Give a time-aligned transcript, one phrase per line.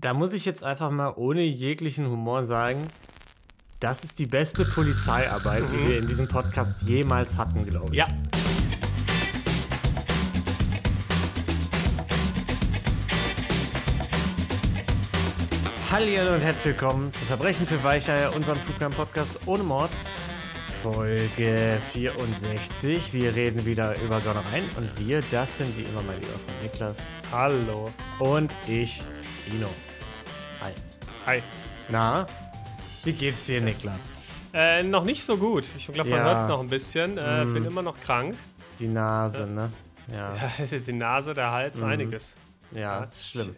[0.00, 2.88] da muss ich jetzt einfach mal ohne jeglichen Humor sagen,
[3.80, 7.98] das ist die beste Polizeiarbeit, die wir in diesem Podcast jemals hatten, glaube ich.
[7.98, 8.08] Ja.
[15.90, 19.90] Hallo und herzlich willkommen zu Verbrechen für Weicheier, unserem True Podcast ohne Mord.
[20.82, 23.12] Folge 64.
[23.12, 26.96] Wir reden wieder über Gönnereien und wir, das sind wie immer mein lieber Freund Niklas
[27.30, 27.92] Hallo.
[28.18, 29.02] und ich,
[29.46, 29.68] Ino.
[30.60, 30.72] Hi.
[31.26, 31.42] Hi.
[31.88, 32.26] Na,
[33.04, 34.16] wie geht's dir, Niklas?
[34.52, 35.68] Äh, noch nicht so gut.
[35.76, 36.24] Ich glaube, man Ja.
[36.24, 37.18] hört es noch ein bisschen.
[37.18, 37.54] Äh, Mm.
[37.54, 38.36] Bin immer noch krank.
[38.78, 39.70] Die Nase, ne?
[40.12, 40.34] Ja,
[40.86, 41.84] Die Nase, der Hals, Mhm.
[41.86, 42.36] einiges.
[42.72, 43.54] ja, ist schlimm.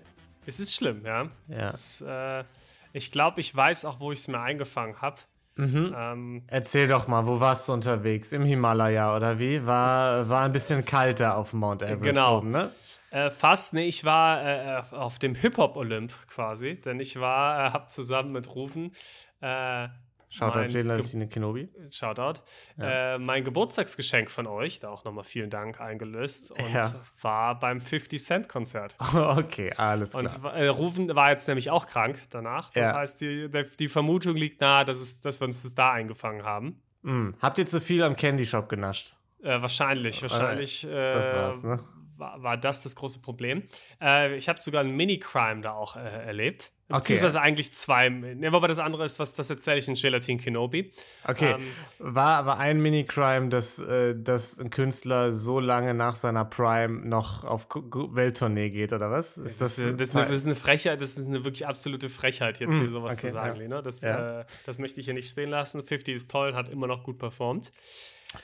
[0.46, 1.24] Es ist schlimm, ja.
[1.48, 1.70] Ja.
[1.70, 2.44] Das, äh,
[2.92, 5.16] ich glaube, ich weiß auch, wo ich es mir eingefangen habe.
[5.56, 5.94] Mhm.
[5.96, 8.32] Ähm, Erzähl doch mal, wo warst du unterwegs?
[8.32, 9.64] Im Himalaya oder wie?
[9.66, 12.38] War, war ein bisschen kalter auf Mount Everest Genau.
[12.38, 12.70] oben, ne?
[13.12, 17.90] Äh, fast, nee, ich war äh, auf dem Hip-Hop-Olymp quasi, denn ich war, äh, hab
[17.90, 18.92] zusammen mit Rufen,
[19.40, 19.88] äh,
[20.34, 21.68] Jalen Ge- Kenobi.
[21.90, 22.40] Shoutout,
[22.80, 26.94] äh, mein Geburtstagsgeschenk von euch, da auch nochmal vielen Dank eingelöst und Ja.
[27.20, 28.96] war beim 50 Cent Konzert.
[29.14, 30.22] Okay, alles klar.
[30.22, 32.70] Und äh, Rufen war jetzt nämlich auch krank danach.
[32.72, 32.94] Das Ja.
[32.96, 36.80] heißt, die, die Vermutung liegt nahe, dass, es, dass wir uns das da eingefangen haben.
[37.02, 37.32] Mm.
[37.42, 39.16] Habt ihr zu viel am Candy Shop genascht?
[39.42, 41.80] Äh, wahrscheinlich, wahrscheinlich äh, das war's, ne?
[42.22, 43.64] War, war das das große Problem.
[44.00, 46.70] Äh, ich habe sogar einen Mini-Crime da auch äh, erlebt.
[46.88, 46.98] Okay.
[46.98, 48.10] Beziehungsweise eigentlich zwei.
[48.10, 50.92] Ne, aber das andere ist, was das erzähle ich in Gelatin Kenobi.
[51.24, 51.62] Okay, Ähm,
[51.98, 57.44] war aber ein Mini-Crime, dass, äh, dass ein Künstler so lange nach seiner Prime noch
[57.44, 59.38] auf Welttournee geht, oder was?
[59.38, 62.10] Ist Das, ist, das, ist eine, das ist eine Frechheit, das ist eine wirklich absolute
[62.10, 63.62] Frechheit, jetzt Mm, hier sowas okay, zu sagen, ja.
[63.62, 63.82] Lena.
[63.82, 64.40] Das, Ja.
[64.40, 65.82] äh, das möchte ich hier nicht stehen lassen.
[65.82, 67.72] 50 ist toll, hat immer noch gut performt.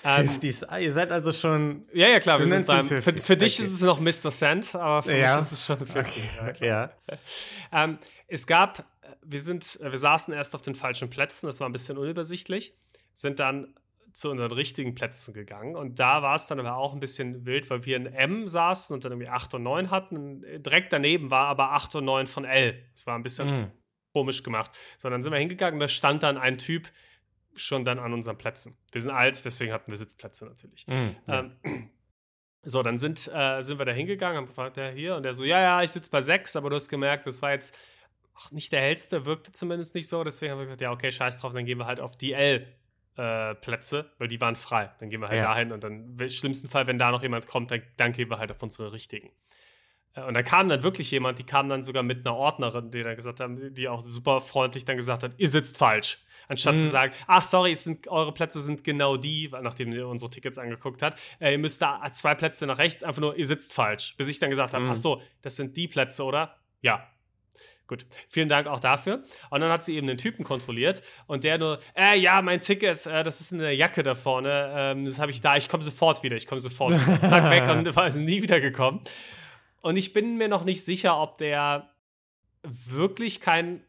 [0.05, 0.65] Ähm, 50s.
[0.69, 1.87] Ah, ihr seid also schon.
[1.93, 3.63] Ja, ja, klar, wir sind beim, für, 50, für dich okay.
[3.67, 4.31] ist es noch Mr.
[4.31, 5.37] Cent, aber für Ja.
[5.37, 6.25] mich ist es schon 50.
[6.37, 6.93] ja, klar.
[7.71, 7.85] Ja.
[7.85, 8.85] Ähm, es gab,
[9.23, 12.75] wir sind, wir saßen erst auf den falschen Plätzen, das war ein bisschen unübersichtlich,
[13.13, 13.75] sind dann
[14.13, 17.71] zu unseren richtigen Plätzen gegangen und da war es dann aber auch ein bisschen wild,
[17.71, 20.43] weil wir in M saßen und dann irgendwie 8 und 9 hatten.
[20.63, 22.83] Direkt daneben war aber 8 und 9 von L.
[22.95, 23.73] Das war ein bisschen Mm.
[24.13, 24.73] komisch gemacht.
[24.99, 26.89] So, dann sind wir hingegangen da stand dann ein Typ
[27.59, 28.77] schon dann an unseren Plätzen.
[28.93, 30.87] Wir sind alt, deswegen hatten wir Sitzplätze natürlich.
[31.27, 31.41] Ja.
[31.41, 31.57] Ähm,
[32.63, 35.45] so, dann sind, äh, sind wir da hingegangen, haben gefragt, der hier, und der so,
[35.45, 37.77] ja, ja, ich sitze bei sechs, aber du hast gemerkt, das war jetzt
[38.35, 41.41] ach, nicht der hellste, wirkte zumindest nicht so, deswegen haben wir gesagt, ja, okay, scheiß
[41.41, 44.93] drauf, dann gehen wir halt auf die L-Plätze, weil die waren frei.
[45.01, 45.49] Dann gehen wir halt Ja.
[45.49, 48.39] dahin und dann, im schlimmsten Fall, wenn da noch jemand kommt, dann, dann gehen wir
[48.39, 49.31] halt auf unsere richtigen.
[50.23, 53.03] Äh, Und dann kam dann wirklich jemand, die kam dann sogar mit einer Ordnerin, die
[53.03, 56.19] dann gesagt haben, die auch super freundlich dann gesagt hat, ihr sitzt falsch.
[56.49, 56.79] Anstatt Mhm.
[56.79, 60.57] zu sagen, ach sorry, es sind, eure Plätze sind genau die, nachdem sie unsere Tickets
[60.57, 64.15] angeguckt hat, äh, ihr müsst da zwei Plätze nach rechts, einfach nur, ihr sitzt falsch.
[64.17, 64.91] Bis ich dann gesagt habe, Mhm.
[64.93, 66.57] ach so, das sind die Plätze, oder?
[66.81, 67.07] Ja.
[67.87, 69.23] Gut, vielen Dank auch dafür.
[69.49, 73.07] Und dann hat sie eben den Typen kontrolliert und der nur, äh, ja, mein Ticket,
[73.07, 75.83] äh, das ist in der Jacke da vorne, ähm, das habe ich da, ich komme
[75.83, 77.21] sofort wieder, ich komme sofort wieder.
[77.29, 79.01] Zack, weg und war nie wieder gekommen.
[79.81, 81.89] Und ich bin mir noch nicht sicher, ob der
[82.63, 83.83] wirklich kein,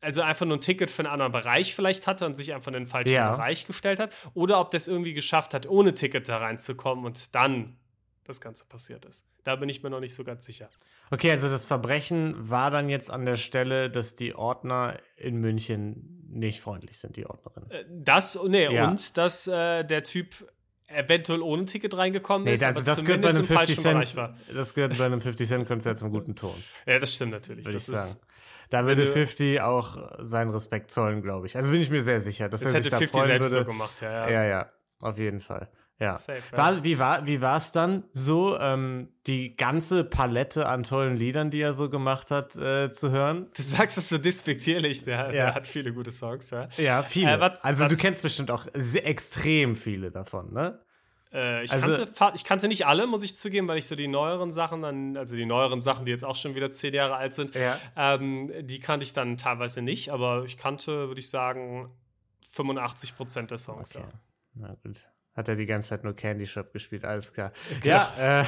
[0.00, 2.74] also einfach nur ein Ticket für einen anderen Bereich vielleicht hatte und sich einfach in
[2.74, 3.34] den falschen Ja.
[3.36, 7.76] Bereich gestellt hat, oder ob das irgendwie geschafft hat, ohne Ticket da reinzukommen und dann
[8.24, 9.24] das Ganze passiert ist.
[9.44, 10.68] Da bin ich mir noch nicht so ganz sicher.
[11.10, 16.24] Okay, also das Verbrechen war dann jetzt an der Stelle, dass die Ordner in München
[16.30, 17.70] nicht freundlich sind, die Ordnerin.
[17.70, 18.88] Äh, Das, nee, Ja.
[18.88, 20.50] und dass äh, der Typ
[20.94, 23.82] eventuell ohne Ticket reingekommen Nee, ist, also aber das gehört bei einem im 50 falschen
[23.82, 24.36] Bereich Cent, war.
[24.54, 26.54] das gehört bei einem 50 Cent Konzert zum guten Ton,
[26.86, 27.64] Ja, das stimmt natürlich.
[27.66, 28.18] würde ich Das sagen.
[28.20, 28.26] ist,
[28.70, 31.56] Da würde du- 50 auch seinen Respekt zollen, glaube ich.
[31.56, 33.52] Also bin ich mir sehr sicher, dass das er hätte sich da 50 freuen selbst
[33.52, 33.64] würde.
[33.64, 34.10] so gemacht, ja.
[34.10, 34.30] ja.
[34.30, 35.68] Ja, ja, auf jeden Fall.
[36.00, 36.18] Ja.
[36.18, 36.58] Safe, ja.
[36.58, 41.52] War, wie war wie war es dann so, ähm, die ganze Palette an tollen Liedern,
[41.52, 43.46] die er so gemacht hat, äh, zu hören?
[43.56, 45.30] Du sagst das so despektierlich, der, Ja.
[45.32, 46.68] der hat viele gute Songs, ja.
[46.78, 47.34] Ja, viele.
[47.34, 48.66] Äh, was- also du was- kennst bestimmt auch
[49.08, 50.80] extrem viele davon, ne?
[51.34, 54.06] Äh, ich, Also- kannte, ich kannte nicht alle, muss ich zugeben, weil ich so die
[54.08, 57.34] neueren Sachen dann, also die neueren Sachen, die jetzt auch schon wieder zehn Jahre alt
[57.34, 57.76] sind, Ja.
[57.96, 61.90] ähm, die kannte ich dann teilweise nicht, aber ich kannte, würde ich sagen,
[62.50, 64.04] 85 Prozent der Songs, Okay.
[64.08, 64.18] ja.
[64.54, 65.04] Na gut.
[65.34, 67.50] Hat er die ganze Zeit nur Candy Shop gespielt, alles klar.
[67.82, 68.44] Ja, äh,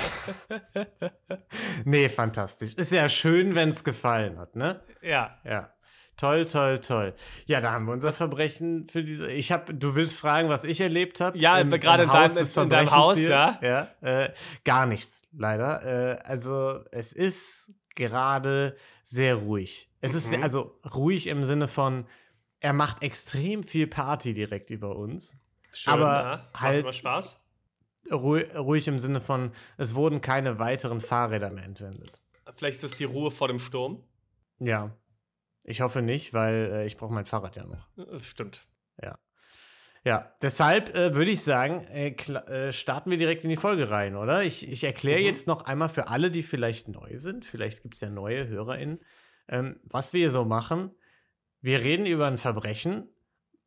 [1.84, 2.74] nee, fantastisch.
[2.74, 4.80] Ist ja schön, wenn es gefallen hat, ne?
[5.02, 5.72] Ja, Ja.
[6.16, 7.14] Toll, toll, toll.
[7.44, 9.30] Ja, da haben wir unser Verbrechen für diese.
[9.30, 11.36] Ich habe, du willst fragen, was ich erlebt habe?
[11.36, 13.58] Ja, gerade in deinem- in deinem Haus, ja.
[13.62, 14.32] Ja, äh,
[14.64, 15.82] gar nichts, leider.
[15.84, 19.90] Äh, also, es ist gerade sehr ruhig.
[20.00, 20.30] Es ist Mhm.
[20.30, 22.06] sehr, also ruhig im Sinne von,
[22.60, 25.36] er macht extrem viel Party direkt über uns.
[25.72, 26.36] schön, Aber ja.
[26.52, 27.44] Macht halt- immer Spaß.
[28.10, 32.22] Ruhig, ruhig im Sinne von, es wurden keine weiteren Fahrräder mehr entwendet.
[32.54, 34.02] Vielleicht ist es die Ruhe vor dem Sturm.
[34.58, 34.92] Ja.
[35.68, 37.88] Ich hoffe nicht, weil äh, ich brauche mein Fahrrad ja noch.
[37.98, 38.66] Äh, Stimmt.
[40.06, 44.14] Ja, deshalb äh, würde ich sagen, äh, äh, starten wir direkt in die Folge rein,
[44.14, 44.44] oder?
[44.44, 45.26] Ich, ich erkläre Mhm.
[45.26, 49.00] jetzt noch einmal für alle, die vielleicht neu sind, vielleicht gibt es ja neue HörerInnen,
[49.48, 50.92] ähm, was wir hier so machen.
[51.60, 53.08] Wir reden über ein Verbrechen,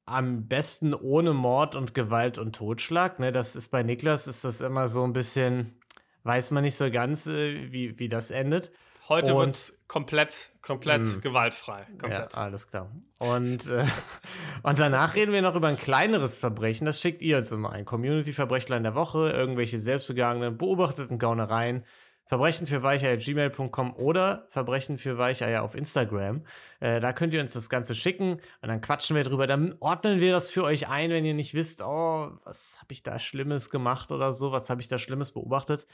[0.06, 3.20] am besten ohne Mord und Gewalt und Totschlag.
[3.20, 3.34] Ne?
[3.34, 5.78] Das ist bei Niklas, ist das immer so ein bisschen,
[6.24, 8.72] weiß man nicht so ganz, äh, wie, wie das endet.
[9.10, 11.22] Heute wird es komplett, komplett Mm.
[11.22, 11.88] gewaltfrei.
[12.00, 12.34] Komplett.
[12.34, 12.92] Ja, alles klar.
[13.18, 13.86] Und, äh,
[14.64, 16.86] und danach reden wir noch über ein kleineres Verbrechen.
[16.86, 17.86] Das schickt ihr uns immer ein.
[17.86, 21.84] Community-Verbrechlein der Woche, irgendwelche selbstbegangenen, beobachteten Gaunereien.
[22.30, 26.46] Verbrechen für gmail.com oder Verbrechen für Weicheier auf Instagram.
[26.80, 29.48] Äh, da könnt ihr uns das Ganze schicken und dann quatschen wir drüber.
[29.48, 33.02] Dann ordnen wir das für euch ein, wenn ihr nicht wisst, oh, was habe ich
[33.02, 35.88] da Schlimmes gemacht oder so, was habe ich da Schlimmes beobachtet.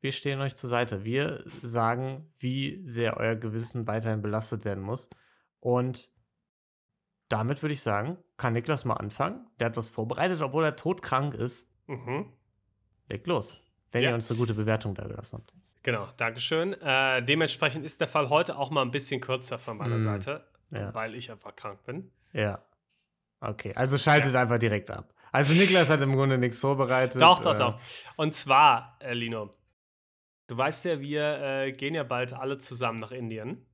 [0.00, 1.04] Wir stehen euch zur Seite.
[1.04, 5.08] Wir sagen, wie sehr euer Gewissen weiterhin belastet werden muss.
[5.60, 6.10] Und
[7.28, 9.46] damit würde ich sagen, kann Niklas mal anfangen.
[9.58, 11.68] Der hat was vorbereitet, obwohl er todkrank ist.
[11.86, 12.32] Mhm.
[13.08, 13.60] Legt los.
[13.90, 14.10] Wenn Ja.
[14.10, 15.52] ihr uns eine gute Bewertung da gelassen habt.
[15.82, 16.72] Genau, Dankeschön.
[16.74, 20.00] Äh, dementsprechend ist der Fall heute auch mal ein bisschen kürzer von meiner Mm.
[20.00, 20.92] Seite, Ja.
[20.94, 22.10] weil ich einfach krank bin.
[22.32, 22.60] Ja.
[23.40, 25.14] Okay, also schaltet einfach direkt ab.
[25.30, 27.22] Also Niklas hat im Grunde nichts vorbereitet.
[27.22, 27.80] Doch, doch, äh, doch.
[28.16, 29.55] Und zwar, äh, Lino,
[30.46, 33.64] du weißt ja, wir äh, gehen ja bald alle zusammen nach Indien.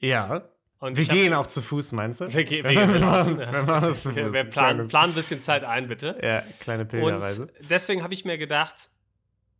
[0.00, 0.42] Ja.
[0.78, 2.32] Und Wir hab- gehen auch zu Fuß, meinst du?
[2.32, 4.32] Wir, gehen, wir, Wir wir, machen- wir machen das zu Fuß.
[4.32, 6.18] wir planen, planen ein bisschen Zeit ein, bitte.
[6.22, 7.42] Ja, kleine Pilgerreise.
[7.42, 8.90] Und deswegen habe ich mir gedacht,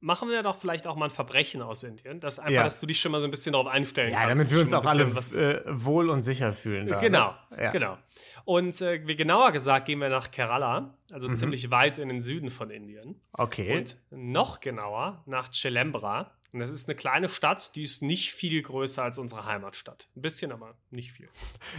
[0.00, 2.20] machen wir doch vielleicht auch mal ein Verbrechen aus Indien.
[2.20, 2.64] Das einfach, Ja.
[2.64, 4.42] dass du dich schon mal so ein bisschen darauf einstellen Ja, kannst.
[4.42, 6.86] damit wir uns auch alle was- äh, wohl und sicher fühlen.
[6.88, 7.62] Da, genau, Ne?
[7.62, 7.70] Ja.
[7.72, 7.96] genau.
[8.44, 11.34] Und äh, wie genauer gesagt gehen wir nach Kerala, also Mhm.
[11.34, 13.20] ziemlich weit in den Süden von Indien.
[13.32, 13.78] Okay.
[13.78, 16.30] Und noch genauer nach Chelembra.
[16.52, 20.08] Und das ist eine kleine Stadt, die ist nicht viel größer als unsere Heimatstadt.
[20.16, 21.28] Ein bisschen, aber nicht viel.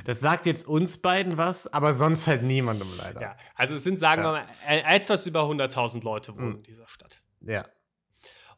[0.06, 3.22] Das sagt jetzt uns beiden was, aber sonst halt niemandem leider.
[3.22, 4.28] Ja, also es sind, sagen Ja.
[4.34, 6.56] wir mal, e- etwas über 100.000 Leute wohnen Mhm.
[6.58, 7.22] in dieser Stadt.
[7.42, 7.64] Ja.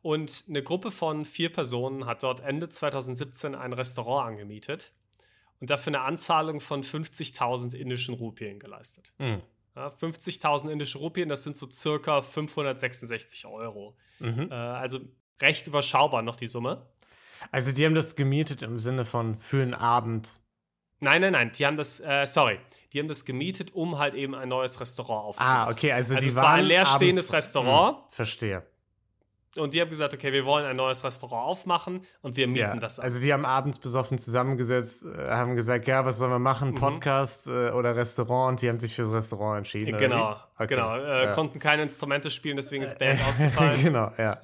[0.01, 4.93] Und eine Gruppe von vier Personen hat dort Ende 2017 ein Restaurant angemietet
[5.59, 9.11] und dafür eine Anzahlung von 50.000 indischen Rupien geleistet.
[9.17, 9.41] Mhm.
[9.75, 13.95] Ja, 50.000 indische Rupien, das sind so circa 566 Euro.
[14.19, 14.49] Mhm.
[14.51, 14.99] Äh, also
[15.41, 16.85] recht überschaubar noch die Summe.
[17.51, 20.39] Also die haben das gemietet im Sinne von für einen Abend.
[21.01, 22.59] Nein, nein, nein, die haben das, äh, sorry,
[22.91, 25.57] die haben das gemietet, um halt eben ein neues Restaurant aufzumachen.
[25.57, 27.97] Ah, okay, also, Also die es waren war ein leerstehendes abends- Restaurant.
[27.97, 28.63] Hm, verstehe.
[29.57, 32.75] Und die haben gesagt, okay, wir wollen ein neues Restaurant aufmachen und wir mieten Ja,
[32.75, 33.05] das an.
[33.05, 36.75] also die haben abends besoffen zusammengesetzt, äh, haben gesagt, ja, was sollen wir machen, Mhm.
[36.75, 38.51] Podcast äh, oder Restaurant?
[38.53, 39.97] Und die haben sich fürs Restaurant entschieden.
[39.97, 40.35] Genau?
[40.55, 40.95] Okay, genau.
[40.95, 41.33] Äh, ja.
[41.33, 43.79] Konnten keine Instrumente spielen, deswegen ist Band ausgefallen.
[43.83, 44.39] genau, ja.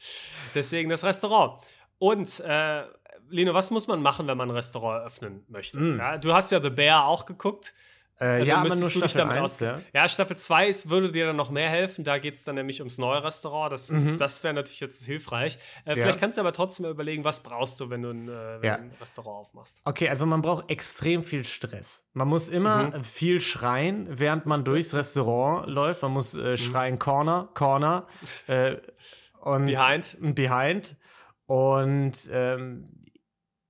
[0.54, 1.60] Deswegen das Restaurant.
[1.98, 2.82] Und äh,
[3.28, 5.78] Lino, was muss man machen, wenn man ein Restaurant eröffnen möchte?
[5.78, 5.98] Mm.
[5.98, 7.74] Ja, du hast ja The Bear auch geguckt.
[8.18, 9.84] Äh, Also ja, müsstest nur du dich Staffel damit 1, auskennen.
[9.92, 10.00] ja.
[10.02, 12.02] Ja, Staffel 2 ist, würde dir dann noch mehr helfen.
[12.02, 13.70] Da geht es dann nämlich ums neue Restaurant.
[13.72, 14.16] Das, Mhm.
[14.16, 15.58] das wäre natürlich jetzt hilfreich.
[15.84, 15.96] Äh, Ja.
[15.96, 18.62] Vielleicht kannst du aber trotzdem mal überlegen, was brauchst du, wenn du ein, äh, wenn
[18.68, 18.74] Ja.
[18.76, 19.82] ein Restaurant aufmachst.
[19.84, 22.06] Okay, also man braucht extrem viel Stress.
[22.14, 23.04] Man muss immer Mhm.
[23.04, 26.00] viel schreien, während man durchs Restaurant läuft.
[26.02, 26.40] Man muss Mhm.
[26.44, 28.06] äh, schreien Corner, Corner
[28.46, 28.76] äh,
[29.40, 30.16] und Behind.
[30.22, 30.96] und Behind.
[31.44, 32.88] Und ähm,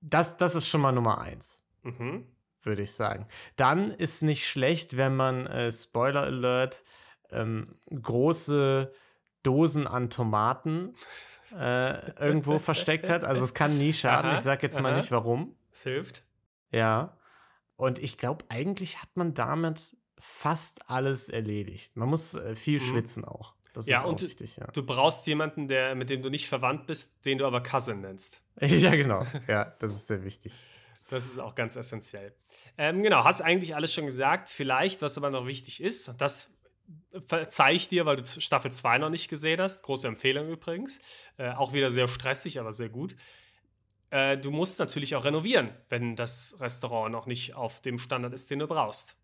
[0.01, 2.25] das, das ist schon mal Nummer eins, Mhm.
[2.67, 3.25] Würde ich sagen.
[3.55, 6.83] Dann ist nicht schlecht, wenn man, äh, Spoiler Alert,
[7.31, 8.91] ähm, große
[9.41, 10.93] Dosen an Tomaten
[11.57, 13.23] äh, irgendwo versteckt hat.
[13.23, 14.29] Also es kann nie schaden.
[14.29, 14.97] Aha, ich sage jetzt mal aha.
[14.97, 15.55] nicht warum.
[15.71, 16.23] Es hilft.
[16.71, 17.17] Ja.
[17.75, 21.95] Und ich glaube, eigentlich hat man damit fast alles erledigt.
[21.95, 22.83] Man muss äh, viel Mhm.
[22.85, 23.55] schwitzen auch.
[23.73, 24.65] Das Ja, und wichtig, ja.
[24.73, 28.41] Du brauchst jemanden, der, mit dem du nicht verwandt bist, den du aber Cousin nennst.
[28.59, 29.25] ja, genau.
[29.47, 30.53] Ja, das ist sehr wichtig.
[31.07, 32.33] Das ist auch ganz essentiell.
[32.77, 34.49] Ähm, genau, hast eigentlich alles schon gesagt.
[34.49, 36.59] Vielleicht, was aber noch wichtig ist, das
[37.25, 39.83] verzeih ich dir, weil du Staffel 2 noch nicht gesehen hast.
[39.83, 40.99] Große Empfehlung übrigens.
[41.37, 43.15] Äh, auch wieder sehr stressig, aber sehr gut.
[44.09, 48.51] Äh, du musst natürlich auch renovieren, wenn das Restaurant noch nicht auf dem Standard ist,
[48.51, 49.15] den du brauchst.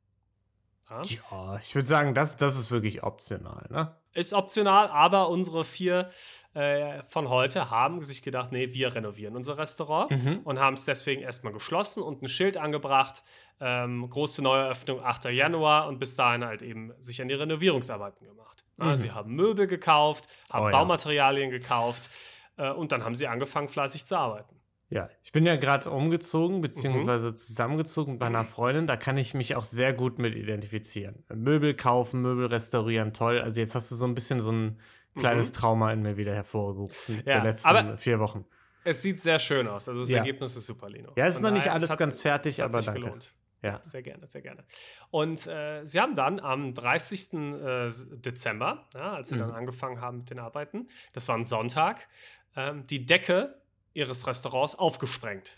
[0.89, 1.01] Ja?
[1.03, 3.95] Ja, ich würde sagen, das, das ist wirklich optional, ne?
[4.15, 6.07] Ist optional, aber unsere vier
[6.53, 10.41] äh, von heute haben sich gedacht, nee, wir renovieren unser Restaurant Mhm.
[10.43, 13.23] und haben es deswegen erstmal geschlossen und ein Schild angebracht.
[13.59, 15.25] Ähm, große Neueröffnung 8.
[15.25, 18.63] Januar und bis dahin halt eben sich an die Renovierungsarbeiten gemacht.
[18.77, 18.97] Ja, Mhm.
[18.97, 20.77] Sie haben Möbel gekauft, haben Oh ja.
[20.77, 22.11] Baumaterialien gekauft
[22.57, 24.59] äh, und dann haben sie angefangen, fleißig zu arbeiten.
[24.93, 26.61] Ja, ich bin ja gerade umgezogen, Mhm.
[26.61, 28.85] beziehungsweise zusammengezogen mit meiner Freundin.
[28.85, 31.23] Da kann ich mich auch sehr gut mit identifizieren.
[31.33, 33.39] Möbel kaufen, Möbel restaurieren, toll.
[33.41, 34.79] Also jetzt hast du so ein bisschen so ein
[35.17, 37.21] kleines Trauma in mir wieder hervorgerufen Mhm.
[37.25, 38.45] Ja, der letzten vier Wochen.
[38.83, 39.87] Es sieht sehr schön aus.
[39.89, 40.17] Also das Ja.
[40.19, 41.13] Ergebnis ist super, Lino.
[41.15, 43.01] Ja, es ist Von noch nicht alles ganz fertig, aber sich danke.
[43.01, 43.33] gelohnt.
[43.63, 43.79] Ja.
[43.81, 44.63] Sehr gerne, sehr gerne.
[45.09, 47.33] Und äh, sie haben dann am 30.
[47.33, 49.55] Äh, Dezember, ja, als sie dann Mhm.
[49.55, 52.07] angefangen haben mit den Arbeiten, das war ein Sonntag,
[52.57, 53.55] ähm, die Decke
[53.93, 55.57] ihres Restaurants aufgesprengt.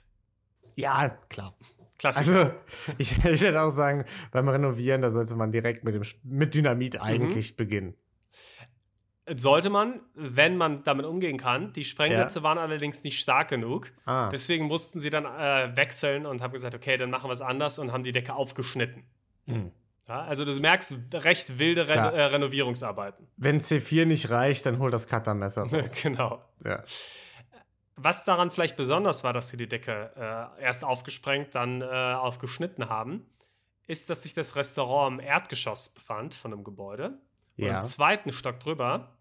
[0.75, 1.56] Ja, klar.
[1.98, 2.38] Klassiker.
[2.38, 2.51] Also,
[2.98, 6.51] ich, ich würde auch sagen, beim Renovieren, da sollte man direkt mit, dem, mit Mhm.
[6.51, 7.96] Dynamit eigentlich beginnen.
[9.36, 11.74] Sollte man, wenn man damit umgehen kann.
[11.74, 13.92] Die Sprengsätze waren allerdings nicht stark genug.
[14.06, 17.42] Ah, Deswegen mussten sie dann äh, wechseln und haben gesagt, okay, dann machen wir es
[17.42, 19.04] anders und haben die Decke aufgeschnitten.
[19.48, 19.72] hm.
[20.08, 23.25] Ja, also du merkst recht wilde Ren äh, Renovierungsarbeiten.
[23.38, 25.92] Wenn C4 nicht reicht, dann hol das Cuttermesser raus.
[26.04, 26.46] genau.
[26.63, 26.84] ja.
[27.98, 30.12] Was daran vielleicht besonders war, dass sie die Decke
[30.58, 33.25] äh, erst aufgesprengt, dann äh, aufgeschnitten haben,
[33.88, 37.20] ist, dass sich das Restaurant im Erdgeschoss befand von einem Gebäude.
[37.58, 37.75] Und ja.
[37.75, 39.16] im zweiten Stock drüber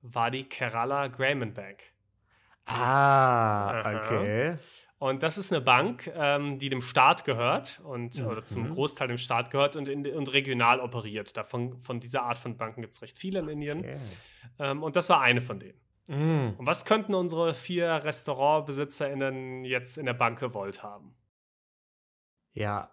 [0.00, 1.82] war die Kerala Graham Bank.
[2.64, 3.96] Ah, Aha.
[3.98, 4.56] okay.
[4.98, 8.26] Und das ist eine Bank, ähm, die dem Staat gehört und Mhm.
[8.26, 11.36] oder zum Großteil dem Staat gehört und, in, und regional operiert.
[11.36, 13.80] Davon, von dieser Art von Banken gibt es recht viele in Indien.
[13.80, 13.98] okay.
[14.58, 15.78] Ähm, und das war eine von denen.
[16.08, 16.50] Mm.
[16.58, 21.14] Und was könnten unsere vier RestaurantbesitzerInnen jetzt in der Bank gewollt haben?
[22.52, 22.90] Ja,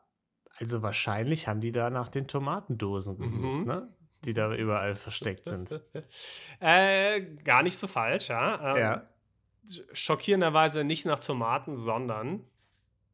[0.57, 3.65] also wahrscheinlich haben die da nach den Tomatendosen gesucht, Mhm.
[3.65, 3.93] ne?
[4.25, 5.81] Die da überall versteckt sind.
[6.59, 8.71] äh, gar nicht so falsch, ja.
[8.75, 9.09] Ähm, ja.
[9.93, 12.45] Schockierenderweise nicht nach Tomaten, sondern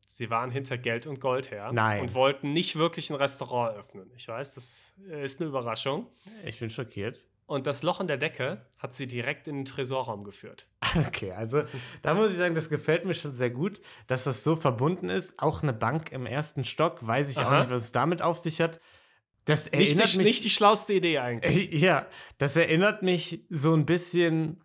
[0.07, 1.71] sie waren hinter Geld und Gold her.
[1.71, 2.01] Nein.
[2.01, 4.11] Und wollten nicht wirklich ein Restaurant öffnen.
[4.15, 6.07] Ich weiß, das ist eine Überraschung.
[6.45, 7.25] Ich bin schockiert.
[7.49, 10.67] Und das Loch in der Decke hat sie direkt in den Tresorraum geführt.
[11.07, 11.63] Okay, also
[12.01, 15.37] da muss ich sagen, das gefällt mir schon sehr gut, dass das so verbunden ist.
[15.37, 17.59] Auch eine Bank im ersten Stock, weiß ich auch Aha.
[17.59, 18.79] nicht, was es damit auf sich hat.
[19.45, 21.71] Das Nicht erinnert die, mich, nicht die schlauste Idee eigentlich.
[21.73, 24.63] Äh, Ja, das erinnert mich so ein bisschen,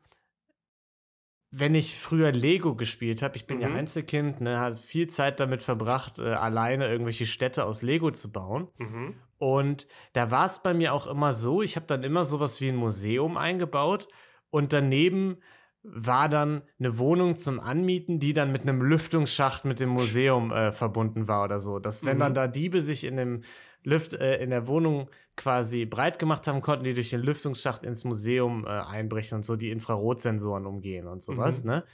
[1.57, 3.37] wenn ich früher Lego gespielt habe.
[3.37, 3.77] Ich bin ja Mhm.
[3.77, 8.69] Einzelkind, ne, habe viel Zeit damit verbracht, äh, alleine irgendwelche Städte aus Lego zu bauen.
[8.79, 9.15] Mhm.
[9.39, 12.69] Und da war es bei mir auch immer so, ich habe dann immer sowas wie
[12.69, 14.09] ein Museum eingebaut
[14.51, 15.37] und daneben
[15.83, 20.73] war dann eine Wohnung zum Anmieten, die dann mit einem Lüftungsschacht mit dem Museum äh,
[20.73, 21.79] verbunden war oder so.
[21.79, 22.21] Dass wenn Mhm.
[22.21, 23.43] dann da Diebe sich in dem
[23.85, 28.05] Lüft, äh, in der Wohnung quasi breit gemacht haben, konnten die durch den Lüftungsschacht ins
[28.05, 31.71] Museum äh, einbrechen und so die Infrarotsensoren umgehen und sowas, Mhm.
[31.71, 31.85] ne?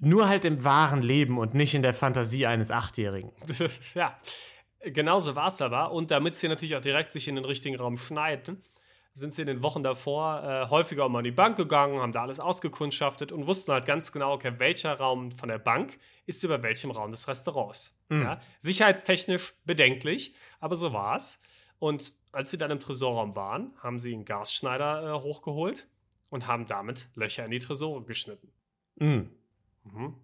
[0.00, 3.30] Nur halt im wahren Leben und nicht in der Fantasie eines Achtjährigen.
[3.94, 4.18] ja,
[4.80, 5.92] genauso war es aber.
[5.92, 8.62] Und damit sie natürlich auch direkt sich in den richtigen Raum schneiden,
[9.14, 12.22] sind sie in den Wochen davor äh, häufiger mal an die Bank gegangen, haben da
[12.22, 16.62] alles ausgekundschaftet und wussten halt ganz genau, okay, welcher Raum von der Bank ist über
[16.62, 18.00] welchem Raum des Restaurants.
[18.08, 18.22] Mhm.
[18.22, 18.40] Ja?
[18.58, 21.40] Sicherheitstechnisch bedenklich, aber so war es.
[21.78, 25.88] Und als sie dann im Tresorraum waren, haben sie einen Gasschneider äh, hochgeholt
[26.30, 28.50] und haben damit Löcher in die Tresore geschnitten.
[28.96, 29.30] Mhm.
[29.84, 30.04] Mhm.
[30.04, 30.16] Und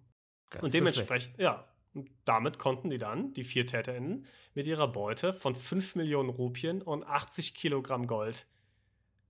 [0.53, 5.33] nicht so dementsprechend, ja, und damit konnten die dann, die vier TäterInnen, mit ihrer Beute
[5.33, 8.47] von 5 Millionen Rupien und 80 Kilogramm Gold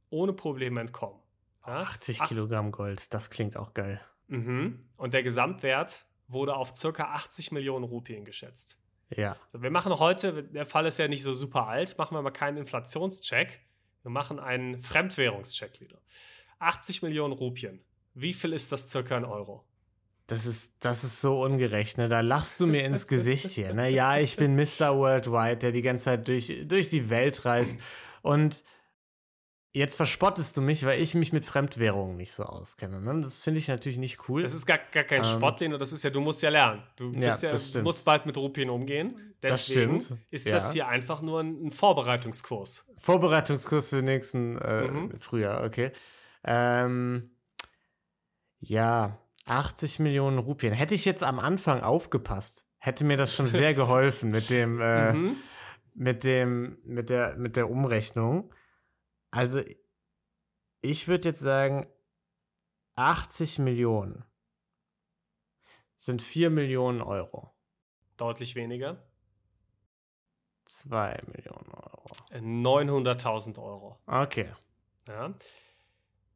[0.10, 1.20] ohne Probleme entkommen.
[1.66, 1.80] Ja?
[1.82, 4.02] 80 Ach- Kilogramm Gold, das klingt auch geil.
[4.28, 4.86] Mhm.
[4.98, 8.78] Und der Gesamtwert wurde auf circa 80 Millionen Rupien geschätzt.
[9.16, 9.36] Ja.
[9.54, 12.58] Wir machen heute, der Fall ist ja nicht so super alt, machen wir mal keinen
[12.58, 13.60] Inflationscheck.
[14.04, 15.98] Wir machen einen Fremdwährungscheck, Lido.
[16.60, 17.84] 80 Millionen Rupien.
[18.14, 19.64] Wie viel ist das circa in Euro?
[20.28, 22.08] Das ist, das ist so ungerecht, ne?
[22.08, 23.74] Da lachst du mir ins Gesicht hier.
[23.74, 23.90] Ne?
[23.90, 24.96] Ja, ich bin Mr.
[24.96, 27.80] Worldwide, der die ganze Zeit durch, durch die Welt reist.
[28.22, 28.64] Und
[29.72, 33.00] jetzt verspottest du mich, weil ich mich mit Fremdwährungen nicht so auskenne.
[33.02, 33.22] Ne?
[33.22, 34.42] Das finde ich natürlich nicht cool.
[34.44, 36.84] Das ist gar, gar kein Ähm, Spott, Leno, das ist ja, du musst ja lernen.
[36.96, 39.36] Du Ja, bist ja, das musst bald mit Rupien umgehen.
[39.42, 40.54] Das Deswegen stimmt, ist ja.
[40.54, 42.88] das hier einfach nur ein, ein Vorbereitungskurs.
[42.98, 45.20] Vorbereitungskurs für den nächsten äh, Mhm.
[45.20, 45.92] Frühjahr, okay.
[46.44, 47.32] Ähm,
[48.60, 50.74] ja, 80 Millionen Rupien.
[50.74, 55.14] Hätte ich jetzt am Anfang aufgepasst, hätte mir das schon sehr geholfen mit dem, äh,
[55.14, 55.36] Mhm.
[55.94, 58.52] mit dem, mit der, mit der Umrechnung.
[59.32, 59.62] Also,
[60.82, 61.88] ich würde jetzt sagen,
[62.96, 64.26] 80 Millionen
[65.98, 67.54] sind 4 Millionen Euro.
[68.18, 69.04] Deutlich weniger.
[70.66, 72.06] 2 Millionen Euro.
[72.32, 74.00] 900.000 Euro.
[74.06, 74.52] Okay.
[75.08, 75.34] Ja.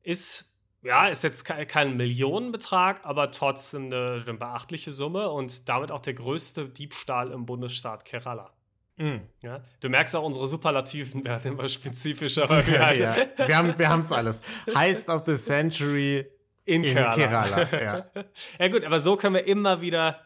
[0.01, 5.91] Ist, ja, ist jetzt ke- kein Millionenbetrag, aber trotzdem eine, eine beachtliche Summe und damit
[5.91, 8.53] auch der größte Diebstahl im Bundesstaat Kerala.
[8.97, 9.21] Mm.
[9.43, 9.63] Ja?
[9.79, 13.47] Du merkst auch, unsere Superlativen werden immer spezifischer, Ja, halt ja.
[13.47, 14.41] Wir haben wir es alles.
[14.75, 16.27] Heist of the Century
[16.65, 17.65] in in Kerala.
[17.65, 17.83] Kerala.
[17.83, 18.23] Ja,
[18.59, 20.19] ja gut, aber so können wir immer wieder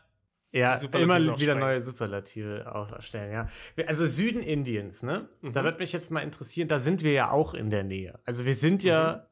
[0.51, 3.31] ja immer wieder neue Superlative aufstellen.
[3.31, 3.50] Ja.
[3.86, 5.29] Also Süden Indiens, ne?
[5.41, 5.65] Da Mhm.
[5.65, 8.19] wird mich jetzt mal interessieren, da sind wir ja auch in der Nähe.
[8.25, 9.27] Also wir sind ja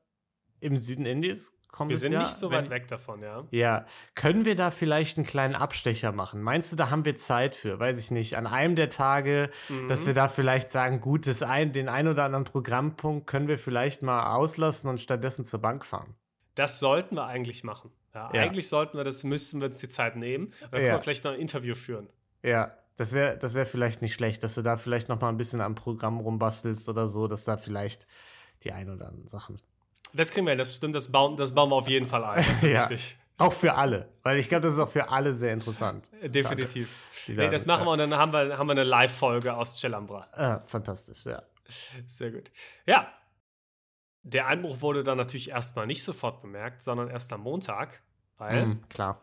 [0.62, 0.74] Mhm.
[0.74, 2.24] im Süden Indiens, kommendes Wir sind Jahr.
[2.24, 3.44] nicht so wenn- weit weg davon, ja.
[3.52, 6.42] Ja, können wir da vielleicht einen kleinen Abstecher machen?
[6.42, 7.80] Meinst du, da haben wir Zeit für?
[7.80, 8.38] Weiß ich nicht.
[8.38, 9.50] An einem der Tage,
[9.88, 10.06] dass Mhm.
[10.08, 14.02] wir da vielleicht sagen, gut, das ein, den ein oder anderen Programmpunkt können wir vielleicht
[14.04, 16.16] mal auslassen und stattdessen zur Bank fahren.
[16.56, 17.92] Das sollten wir eigentlich machen.
[18.14, 18.42] Ja, Ja.
[18.44, 20.54] Eigentlich sollten wir das, müssten wir uns die Zeit nehmen.
[20.62, 20.94] Dann können Ja.
[20.94, 22.08] wir vielleicht noch ein Interview führen.
[22.44, 25.36] Ja, das wäre das wär vielleicht nicht schlecht, dass du da vielleicht noch mal ein
[25.36, 28.08] bisschen am Programm rumbastelst oder so, dass da vielleicht
[28.64, 29.60] die ein oder anderen Sachen.
[30.16, 32.46] Das kriegen wir, hin, das stimmt, das bauen, das bauen wir auf jeden Fall ein.
[32.62, 32.84] Ja.
[32.86, 33.18] Richtig.
[33.38, 36.10] Auch für alle, weil ich glaube, das ist auch für alle sehr interessant.
[36.24, 36.90] Definitiv.
[37.28, 39.78] Die Nee, da- das machen wir und dann haben wir, haben wir eine Live-Folge aus
[39.78, 40.26] Celambra.
[40.32, 41.44] Ah, fantastisch, ja.
[42.08, 42.50] Sehr gut.
[42.86, 43.12] Ja.
[44.24, 48.02] Der Einbruch wurde dann natürlich erstmal nicht sofort bemerkt, sondern erst am Montag,
[48.38, 49.22] weil Mm, klar.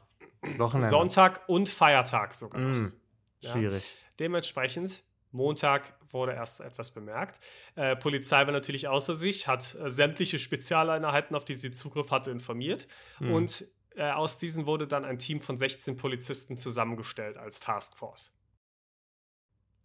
[0.59, 0.89] Wochenende.
[0.89, 2.61] Sonntag und Feiertag sogar.
[2.61, 2.93] Mm,
[3.41, 3.53] Ja.
[3.53, 3.83] schwierig.
[4.19, 7.41] Dementsprechend, Montag wurde erst etwas bemerkt.
[7.75, 12.31] Äh, Polizei war natürlich außer sich, hat äh, sämtliche Spezialeinheiten, auf die sie Zugriff hatte,
[12.31, 12.87] informiert.
[13.19, 13.33] Hm.
[13.33, 18.33] Und äh, aus diesen wurde dann ein Team von 16 Polizisten zusammengestellt als Taskforce.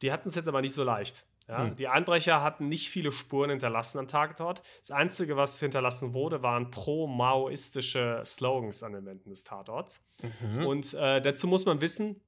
[0.01, 1.25] Die hatten es jetzt aber nicht so leicht.
[1.47, 1.63] Ja?
[1.63, 1.75] Hm.
[1.75, 4.61] Die Einbrecher hatten nicht viele Spuren hinterlassen am Tatort.
[4.81, 10.03] Das Einzige, was hinterlassen wurde, waren pro-maoistische Slogans an den Wänden des Tatorts.
[10.21, 10.67] Mhm.
[10.67, 12.21] Und äh, dazu muss man wissen,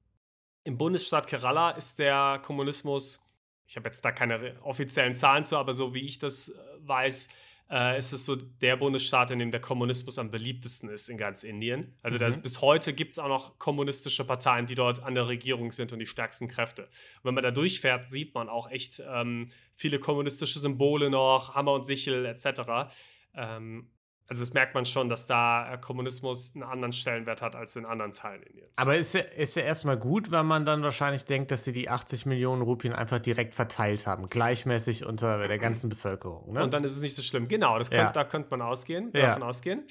[0.64, 3.24] im Bundesstaat Kerala ist der Kommunismus,
[3.66, 7.28] ich habe jetzt da keine offiziellen Zahlen zu, aber so wie ich das äh, weiß,
[7.70, 11.44] äh, ist es so der Bundesstaat, in dem der Kommunismus am beliebtesten ist in ganz
[11.44, 11.94] Indien.
[12.02, 12.42] Also da ist- Mhm.
[12.42, 16.00] bis heute gibt es auch noch kommunistische Parteien, die dort an der Regierung sind und
[16.00, 16.82] die stärksten Kräfte.
[16.82, 21.74] Und wenn man da durchfährt, sieht man auch echt ähm, viele kommunistische Symbole noch, Hammer
[21.74, 22.90] und Sichel etc.
[23.34, 23.88] Ähm,
[24.30, 27.84] also das merkt man schon, dass da äh, Kommunismus einen anderen Stellenwert hat als in
[27.84, 28.78] anderen Teilen Indiens.
[28.78, 31.88] Aber ist ja, ist ja erstmal gut, weil man dann wahrscheinlich denkt, dass sie die
[31.88, 36.52] 80 Millionen Rupien einfach direkt verteilt haben, gleichmäßig unter der ganzen Bevölkerung.
[36.52, 36.62] Ne?
[36.62, 37.48] Und dann ist es nicht so schlimm.
[37.48, 38.04] Genau, das Ja.
[38.04, 39.26] könnt, da könnte man ausgehen, Ja.
[39.26, 39.82] davon ausgehen.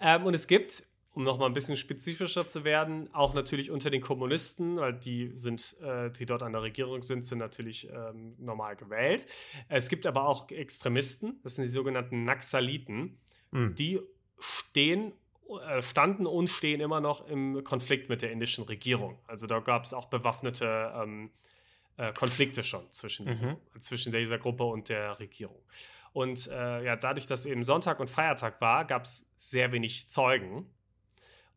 [0.00, 3.90] Ähm, und es gibt, um noch mal ein bisschen spezifischer zu werden, auch natürlich unter
[3.90, 8.36] den Kommunisten, weil die sind, äh, die dort an der Regierung sind, sind natürlich ähm,
[8.38, 9.26] normal gewählt.
[9.68, 13.18] Es gibt aber auch Extremisten, das sind die sogenannten Naxaliten,
[13.52, 13.74] Hm.
[13.74, 14.00] die
[14.38, 15.12] stehen,
[15.66, 19.18] äh, standen und stehen immer noch im Konflikt mit der indischen Regierung.
[19.26, 21.30] Also da gab es auch bewaffnete ähm,
[21.96, 25.62] äh, Konflikte schon zwischen, dieser, zwischen dieser Gruppe und der Regierung.
[26.12, 30.66] Und äh, ja, dadurch, dass eben Sonntag und Feiertag war, gab es sehr wenig Zeugen.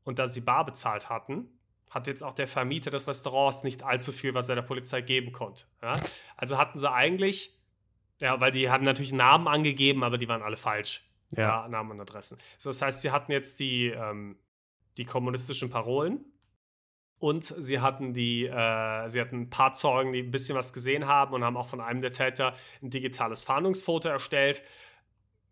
[0.04, 1.48] Und da sie bar bezahlt hatten,
[1.90, 5.32] hat jetzt auch der Vermieter des Restaurants nicht allzu viel, was er der Polizei geben
[5.32, 5.66] konnte.
[5.82, 6.00] Ja?
[6.36, 7.58] Also hatten sie eigentlich,
[8.20, 11.04] ja, weil die haben natürlich Namen angegeben, aber die waren alle falsch.
[11.36, 11.64] Ja.
[11.64, 12.38] Ja, Namen und Adressen.
[12.58, 14.38] So, das heißt, sie hatten jetzt die, ähm,
[14.98, 16.24] die kommunistischen Parolen
[17.20, 21.08] und sie hatten die, äh, sie hatten ein paar Zeugen, die ein bisschen was gesehen
[21.08, 24.62] haben und haben auch von einem der Täter ein digitales Fahndungsfoto erstellt.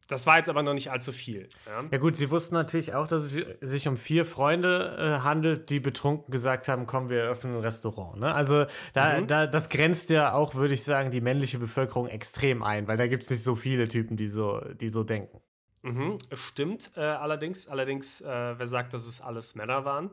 [0.07, 1.47] Das war jetzt aber noch nicht allzu viel.
[1.65, 1.85] Ja?
[1.89, 5.79] Ja gut, sie wussten natürlich auch, dass es sich um vier Freunde äh, handelt, die
[5.79, 8.19] betrunken gesagt haben, komm, wir eröffnen ein Restaurant.
[8.19, 8.33] Ne?
[8.35, 9.27] Also da, Mhm.
[9.27, 13.07] da, das grenzt ja auch, würde ich sagen, die männliche Bevölkerung extrem ein, weil da
[13.07, 15.39] gibt es nicht so viele Typen, die so, die so denken.
[15.83, 17.67] Mhm, stimmt äh, allerdings.
[17.67, 18.27] Allerdings, äh,
[18.59, 20.11] wer sagt, dass es alles Männer waren?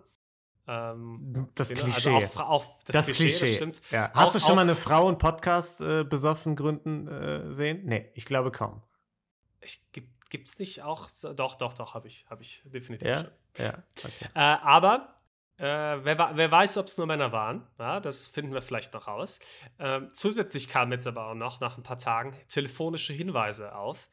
[0.67, 2.11] Ähm, Das genau, Klischee.
[2.15, 3.47] Also auch, auch das, das Klischee, Klischee.
[3.47, 3.81] das stimmt.
[3.91, 4.11] Ja.
[4.15, 7.83] Hast Auch- du schon mal eine Frau und Podcast äh, besoffen gründen äh, sehen?
[7.85, 8.83] Nee, ich glaube kaum.
[9.61, 11.09] Ich, gibt, gibt's nicht auch?
[11.09, 13.19] So, doch, doch, doch, habe ich, habe ich definitiv Ja?
[13.21, 13.31] schon.
[13.65, 13.75] Ja.
[14.05, 14.25] Okay.
[14.35, 15.15] Äh, aber
[15.57, 17.67] äh, wer, wer weiß, ob es nur Männer waren.
[17.79, 19.41] Ja, das finden wir vielleicht noch raus.
[19.79, 24.09] Ähm, zusätzlich kamen jetzt aber auch noch nach ein paar Tagen telefonische Hinweise auf,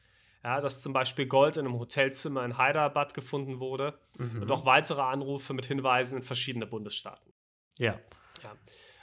[0.46, 4.42] ja, dass zum Beispiel Gold in einem Hotelzimmer in Hyderabad gefunden wurde Mhm.
[4.42, 7.32] und auch weitere Anrufe mit Hinweisen in verschiedene Bundesstaaten.
[7.78, 7.98] Ja.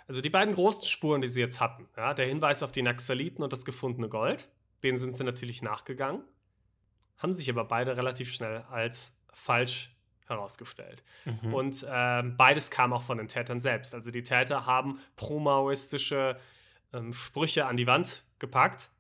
[0.08, 3.44] Also die beiden großen Spuren, die sie jetzt hatten, ja, der Hinweis auf die Naxaliten
[3.44, 4.48] und das gefundene Gold,
[4.84, 6.24] denen sind sie natürlich nachgegangen,
[7.18, 9.94] haben sich aber beide relativ schnell als falsch
[10.28, 11.04] herausgestellt.
[11.26, 11.54] Mhm.
[11.54, 13.94] Und ähm, beides kam auch von den Tätern selbst.
[13.94, 16.38] Also die Täter haben pro-maoistische
[16.94, 18.92] ähm, Sprüche an die Wand gepackt,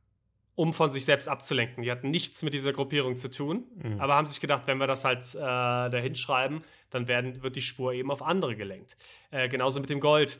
[0.55, 1.83] um von sich selbst abzulenken.
[1.83, 3.99] Die hatten nichts mit dieser Gruppierung zu tun, Mhm.
[3.99, 7.61] aber haben sich gedacht, wenn wir das halt äh, dahin schreiben, dann werden, wird die
[7.61, 8.95] Spur eben auf andere gelenkt.
[9.31, 10.39] Äh, genauso mit dem Gold,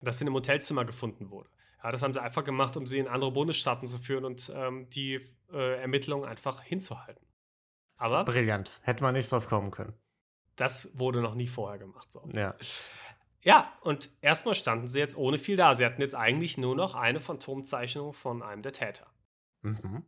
[0.00, 1.48] das in einem Hotelzimmer gefunden wurde.
[1.82, 4.88] Ja, das haben sie einfach gemacht, um sie in andere Bundesstaaten zu führen und ähm,
[4.90, 5.20] die
[5.52, 7.24] äh, Ermittlungen einfach hinzuhalten.
[7.96, 8.80] Aber Brillant.
[8.82, 9.94] Hätte man nicht drauf kommen können.
[10.56, 12.10] das wurde noch nie vorher gemacht.
[12.10, 12.28] So.
[12.32, 12.54] Ja.
[13.42, 15.72] Ja, und erstmal standen sie jetzt ohne viel da.
[15.74, 19.06] Sie hatten jetzt eigentlich nur noch eine Phantomzeichnung von einem der Täter.
[19.62, 20.04] Mhm.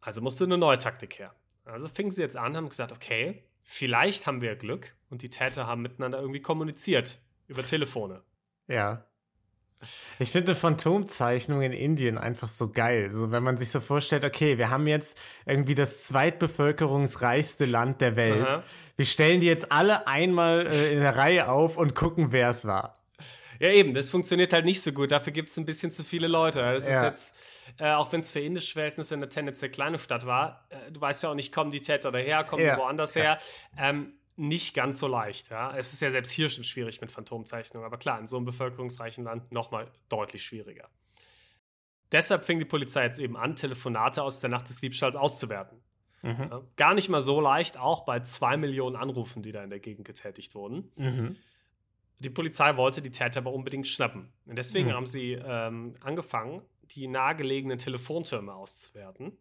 [0.00, 1.34] Also musste eine neue Taktik her.
[1.64, 5.66] Also fingen sie jetzt an, haben gesagt, okay, vielleicht haben wir Glück und die Täter
[5.66, 8.22] haben miteinander irgendwie kommuniziert über Telefone.
[8.68, 9.04] Ja.
[10.18, 13.12] Ich finde Phantomzeichnung in Indien einfach so geil.
[13.12, 18.16] So, wenn man sich so vorstellt, okay, wir haben jetzt irgendwie das zweitbevölkerungsreichste Land der
[18.16, 18.48] Welt.
[18.48, 18.62] Aha.
[18.96, 22.64] Wir stellen die jetzt alle einmal äh, in der Reihe auf und gucken, wer es
[22.64, 22.94] war.
[23.60, 25.12] Ja, eben, das funktioniert halt nicht so gut.
[25.12, 26.60] Dafür gibt es ein bisschen zu viele Leute.
[26.60, 27.04] Das ist Ja.
[27.04, 27.36] jetzt,
[27.76, 31.22] äh, auch wenn es für indische Verhältnisse eine tendenziell kleine Stadt war, äh, du weißt
[31.22, 32.74] ja auch nicht, kommen die Täter daher, kommen Ja.
[32.74, 33.38] die woanders her.
[33.76, 35.50] Ähm, nicht ganz so leicht.
[35.50, 35.76] Ja?
[35.76, 39.24] Es ist ja selbst hier schon schwierig mit Phantomzeichnungen, aber klar, in so einem bevölkerungsreichen
[39.24, 40.88] Land nochmal deutlich schwieriger.
[42.12, 45.78] Deshalb fing die Polizei jetzt eben an, Telefonate aus der Nacht des Diebstahls auszuwerten.
[46.22, 46.48] Mhm.
[46.50, 46.62] Ja?
[46.76, 50.06] Gar nicht mal so leicht, auch bei zwei Millionen Anrufen, die da in der Gegend
[50.06, 50.90] getätigt wurden.
[50.96, 51.36] Mhm.
[52.20, 54.32] Die Polizei wollte die Täter aber unbedingt schnappen.
[54.46, 54.92] Und deswegen Mhm.
[54.94, 59.36] haben sie ähm, angefangen, die nahegelegenen Telefontürme auszuwerten.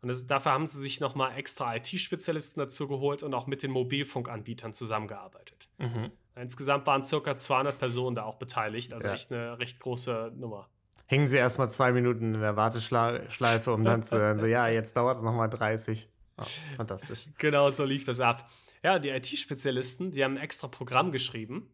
[0.00, 3.70] Und das, dafür haben sie sich nochmal extra IT-Spezialisten dazu geholt und auch mit den
[3.70, 5.68] Mobilfunkanbietern zusammengearbeitet.
[5.78, 6.10] Mhm.
[6.34, 9.14] Insgesamt waren circa 200 Personen da auch beteiligt, also Ja.
[9.14, 10.68] echt eine recht große Nummer.
[11.06, 14.96] Hingen sie erstmal zwei Minuten in der Warteschleife, um dann zu hören, so, ja, jetzt
[14.96, 16.08] dauert es nochmal 30.
[16.38, 16.44] Oh,
[16.76, 17.28] fantastisch.
[17.38, 18.50] Genau so lief das ab.
[18.82, 21.70] Ja, die IT-Spezialisten, die haben ein extra Programm geschrieben,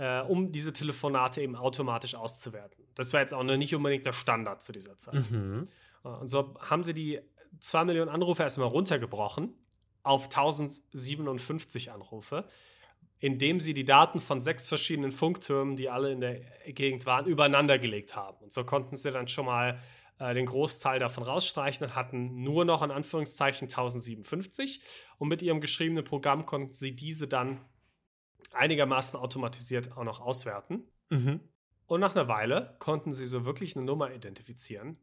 [0.00, 2.84] äh, um diese Telefonate eben automatisch auszuwerten.
[2.94, 5.30] Das war jetzt auch noch nicht unbedingt der Standard zu dieser Zeit.
[5.30, 5.68] Mhm.
[6.02, 7.20] Und so haben sie die
[7.58, 9.52] 2 Millionen Anrufe erstmal runtergebrochen
[10.02, 12.46] auf 1057 Anrufe,
[13.18, 17.78] indem sie die Daten von sechs verschiedenen Funktürmen, die alle in der Gegend waren, übereinander
[17.78, 18.38] gelegt haben.
[18.42, 19.78] Und so konnten sie dann schon mal
[20.18, 24.80] äh, den Großteil davon rausstreichen und hatten nur noch in Anführungszeichen 1057.
[25.18, 27.60] Und mit ihrem geschriebenen Programm konnten sie diese dann
[28.52, 30.84] einigermaßen automatisiert auch noch auswerten.
[31.10, 31.40] Mhm.
[31.86, 34.96] Und nach einer Weile konnten sie so wirklich eine Nummer identifizieren,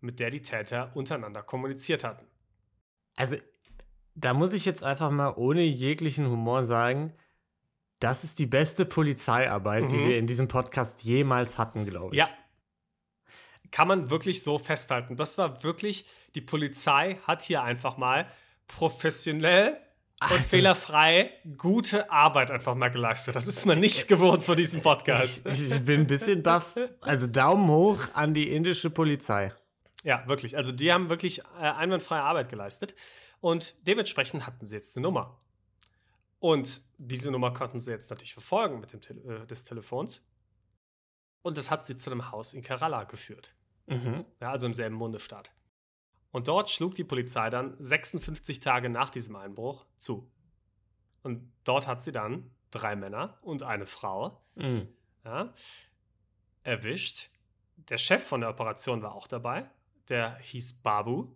[0.00, 2.26] mit der die Täter untereinander kommuniziert hatten.
[3.16, 3.36] Also,
[4.14, 7.12] da muss ich jetzt einfach mal ohne jeglichen Humor sagen,
[7.98, 10.08] das ist die beste Polizeiarbeit, die Mhm.
[10.08, 12.18] wir in diesem Podcast jemals hatten, glaube ich.
[12.18, 12.28] Ja.
[13.70, 15.16] Kann man wirklich so festhalten.
[15.16, 18.26] Das war wirklich, die Polizei hat hier einfach mal
[18.66, 19.78] professionell
[20.22, 23.36] und Also- fehlerfrei gute Arbeit einfach mal geleistet.
[23.36, 25.46] Das ist man nicht gewohnt von diesem Podcast.
[25.46, 26.76] Ich, ich bin ein bisschen baff.
[27.00, 29.52] Also Daumen hoch an die indische Polizei.
[30.04, 30.56] Ja, wirklich.
[30.56, 32.94] Also die haben wirklich äh, einwandfreie Arbeit geleistet.
[33.40, 35.40] Und dementsprechend hatten sie jetzt eine Nummer.
[36.38, 40.22] Und diese Nummer konnten sie jetzt natürlich verfolgen mit dem Tele äh, des Telefons.
[41.42, 43.54] Und das hat sie zu einem Haus in Kerala geführt.
[43.86, 44.24] Mhm.
[44.40, 45.50] Ja, also im selben Bundesstaat.
[46.32, 50.30] Und dort schlug die Polizei dann 56 Tage nach diesem Einbruch zu.
[51.22, 54.88] Und dort hat sie dann drei Männer und eine Frau Mhm.
[55.24, 55.52] ja,
[56.62, 57.30] erwischt.
[57.76, 59.68] Der Chef von der Operation war auch dabei.
[60.08, 61.34] Der hieß Babu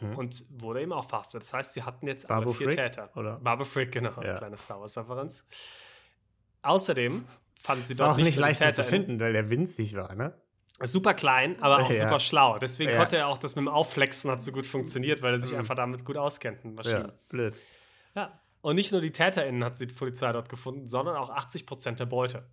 [0.00, 0.16] Mhm.
[0.16, 1.42] und wurde eben auch verhaftet.
[1.42, 3.10] Das heißt, sie hatten jetzt Babu alle vier Frick, Täter.
[3.16, 3.38] oder?
[3.38, 4.20] Babu Frick, genau.
[4.22, 4.34] Ja.
[4.38, 5.46] Kleine Star Wars-Referenz.
[6.62, 7.26] Außerdem
[7.60, 10.40] fanden sie dort auch nicht die leicht zu finden, weil der winzig war, ne?
[10.82, 11.94] Super klein, aber auch Ja.
[11.94, 12.58] super schlau.
[12.58, 12.98] Deswegen Ja.
[12.98, 15.58] konnte er auch das mit dem Aufflexen hat so gut funktioniert, weil er sich Mhm.
[15.58, 17.06] einfach damit gut auskennt Maschinen.
[17.08, 17.54] Ja, blöd.
[18.14, 18.40] Ja.
[18.60, 22.06] Und nicht nur die TäterInnen hat die Polizei dort gefunden, sondern auch 80 Prozent der
[22.06, 22.48] Beute.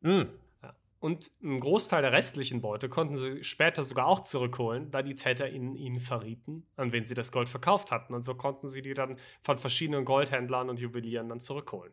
[0.00, 0.28] Mhm.
[0.62, 0.74] Ja.
[1.00, 5.74] Und einen Großteil der restlichen Beute konnten sie später sogar auch zurückholen, da die TäterInnen
[5.74, 8.14] ihnen verrieten, an wen sie das Gold verkauft hatten.
[8.14, 11.92] Und so konnten sie die dann von verschiedenen Goldhändlern und Juwelieren dann zurückholen.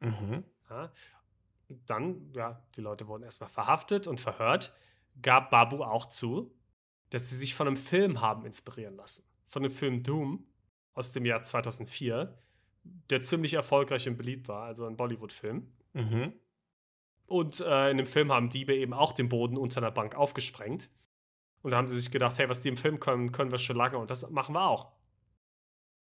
[0.00, 0.44] Mhm.
[0.70, 0.92] Ja.
[1.86, 4.72] Dann, ja, die Leute wurden erstmal verhaftet und verhört,
[5.22, 6.54] gab Babu auch zu,
[7.10, 9.24] dass sie sich von einem Film haben inspirieren lassen.
[9.46, 10.46] Von dem Film Doom
[10.94, 12.36] aus dem Jahr 2004,
[13.10, 15.72] der ziemlich erfolgreich und beliebt war, also ein Bollywood-Film.
[15.92, 16.32] Mhm.
[17.26, 20.90] Und äh, in dem Film haben Diebe eben auch den Boden unter der Bank aufgesprengt.
[21.62, 23.76] Und da haben sie sich gedacht, hey, was die im Film können, können wir schon
[23.76, 24.92] lange und das machen wir auch.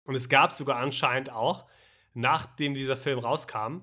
[0.03, 1.67] Und es gab sogar anscheinend auch,
[2.13, 3.81] nachdem dieser Film rauskam,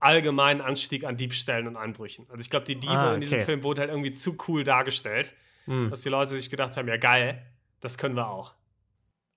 [0.00, 2.26] allgemeinen Anstieg an Diebstählen und Einbrüchen.
[2.30, 3.44] Also ich glaube, die Diebe Ah, in diesem okay.
[3.44, 5.34] Film wurden halt irgendwie zu cool dargestellt,
[5.66, 5.90] Mhm.
[5.90, 7.46] dass die Leute sich gedacht haben, ja geil,
[7.80, 8.54] das können wir auch.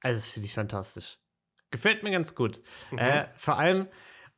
[0.02, 1.18] Also, das finde ich fantastisch.
[1.72, 2.62] Gefällt mir ganz gut.
[2.92, 2.98] Mhm.
[3.00, 3.88] Äh, vor allem,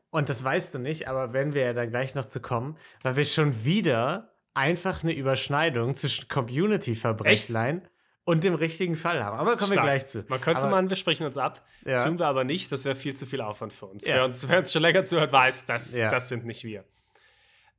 [0.10, 3.16] und das weißt du nicht, aber wenn wir ja da gleich noch zu kommen, weil
[3.18, 7.88] wir schon wieder einfach eine Überschneidung zwischen Community-Verbrechlein
[8.26, 9.38] und dem richtigen Fall haben.
[9.38, 9.84] Aber kommen wir Stark.
[9.86, 10.26] gleich zu.
[10.28, 11.66] Man könnte aber, meinen, wir sprechen uns ab.
[11.86, 12.04] Ja.
[12.04, 14.06] Tun wir aber nicht, das wäre viel zu viel Aufwand für uns.
[14.06, 14.16] Ja.
[14.16, 16.10] Wer, uns, wer uns schon länger zuhört, weiß, das, Ja.
[16.12, 16.84] das sind nicht wir.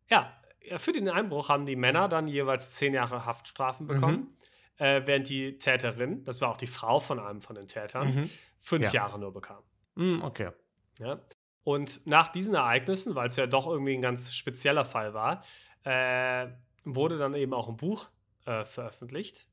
[0.08, 0.32] Ja,
[0.78, 4.36] für den Einbruch haben die Männer dann jeweils zehn Jahre Haftstrafen bekommen,
[4.78, 8.30] äh, während die Täterin, das war auch die Frau von einem von den Tätern, Mhm.
[8.60, 8.90] fünf Ja.
[8.92, 9.62] Jahre nur bekam.
[9.96, 10.50] Mhm, okay.
[10.98, 11.20] Ja?
[11.64, 15.42] Und nach diesen Ereignissen, weil es ja doch irgendwie ein ganz spezieller Fall war,
[15.84, 16.46] äh,
[16.84, 18.08] wurde dann eben auch ein Buch
[18.44, 19.48] äh, veröffentlicht.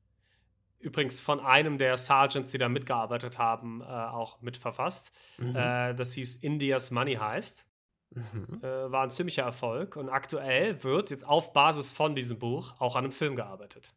[0.84, 5.12] Übrigens von einem der Sergeants, die da mitgearbeitet haben, äh, auch mitverfasst.
[5.38, 5.56] Mhm.
[5.56, 7.66] Äh, das hieß India's Money Heist.
[8.10, 8.60] Mhm.
[8.62, 9.96] Äh, war ein ziemlicher Erfolg.
[9.96, 13.94] Und aktuell wird jetzt auf Basis von diesem Buch auch an einem Film gearbeitet.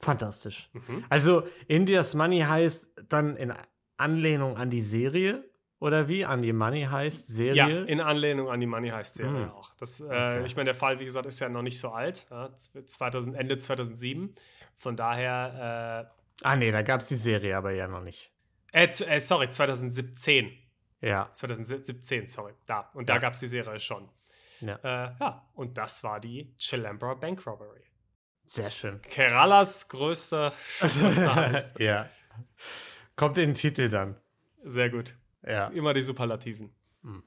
[0.00, 0.70] Fantastisch.
[0.72, 1.04] Mhm.
[1.08, 3.52] Also, India's Money heißt dann in
[3.96, 5.44] Anlehnung an die Serie
[5.84, 6.24] oder wie?
[6.24, 7.56] An die Money heißt Serie?
[7.56, 9.50] Ja, in Anlehnung an die Money heißt Serie hm.
[9.50, 9.74] auch.
[9.74, 10.46] Das, äh, okay.
[10.46, 12.26] Ich meine, der Fall, wie gesagt, ist ja noch nicht so alt.
[12.30, 14.34] Ja, 2000, Ende 2007.
[14.76, 16.10] Von daher.
[16.42, 18.32] Äh, ah, nee, da gab es die Serie aber ja noch nicht.
[18.72, 20.52] Äh, äh, sorry, 2017.
[21.00, 21.30] Ja.
[21.32, 22.54] 2017, sorry.
[22.66, 22.90] Da.
[22.94, 23.20] Und da ja.
[23.20, 24.08] gab es die Serie schon.
[24.60, 24.76] Ja.
[24.76, 25.48] Äh, ja.
[25.54, 27.84] Und das war die Chilambra Bank Robbery.
[28.44, 29.00] Sehr schön.
[29.02, 31.78] Keralas größter, heißt.
[31.78, 32.08] ja.
[33.16, 34.20] Kommt in den Titel dann.
[34.62, 35.16] Sehr gut.
[35.42, 35.68] Ja.
[35.68, 36.74] Immer die Superlativen.
[37.02, 37.22] Hm.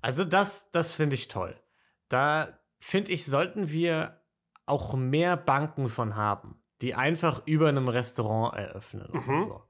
[0.00, 1.60] Also das, das finde ich toll.
[2.08, 4.20] Da finde ich, sollten wir
[4.66, 9.36] auch mehr Banken von haben, die einfach über einem Restaurant eröffnen mhm.
[9.44, 9.62] so.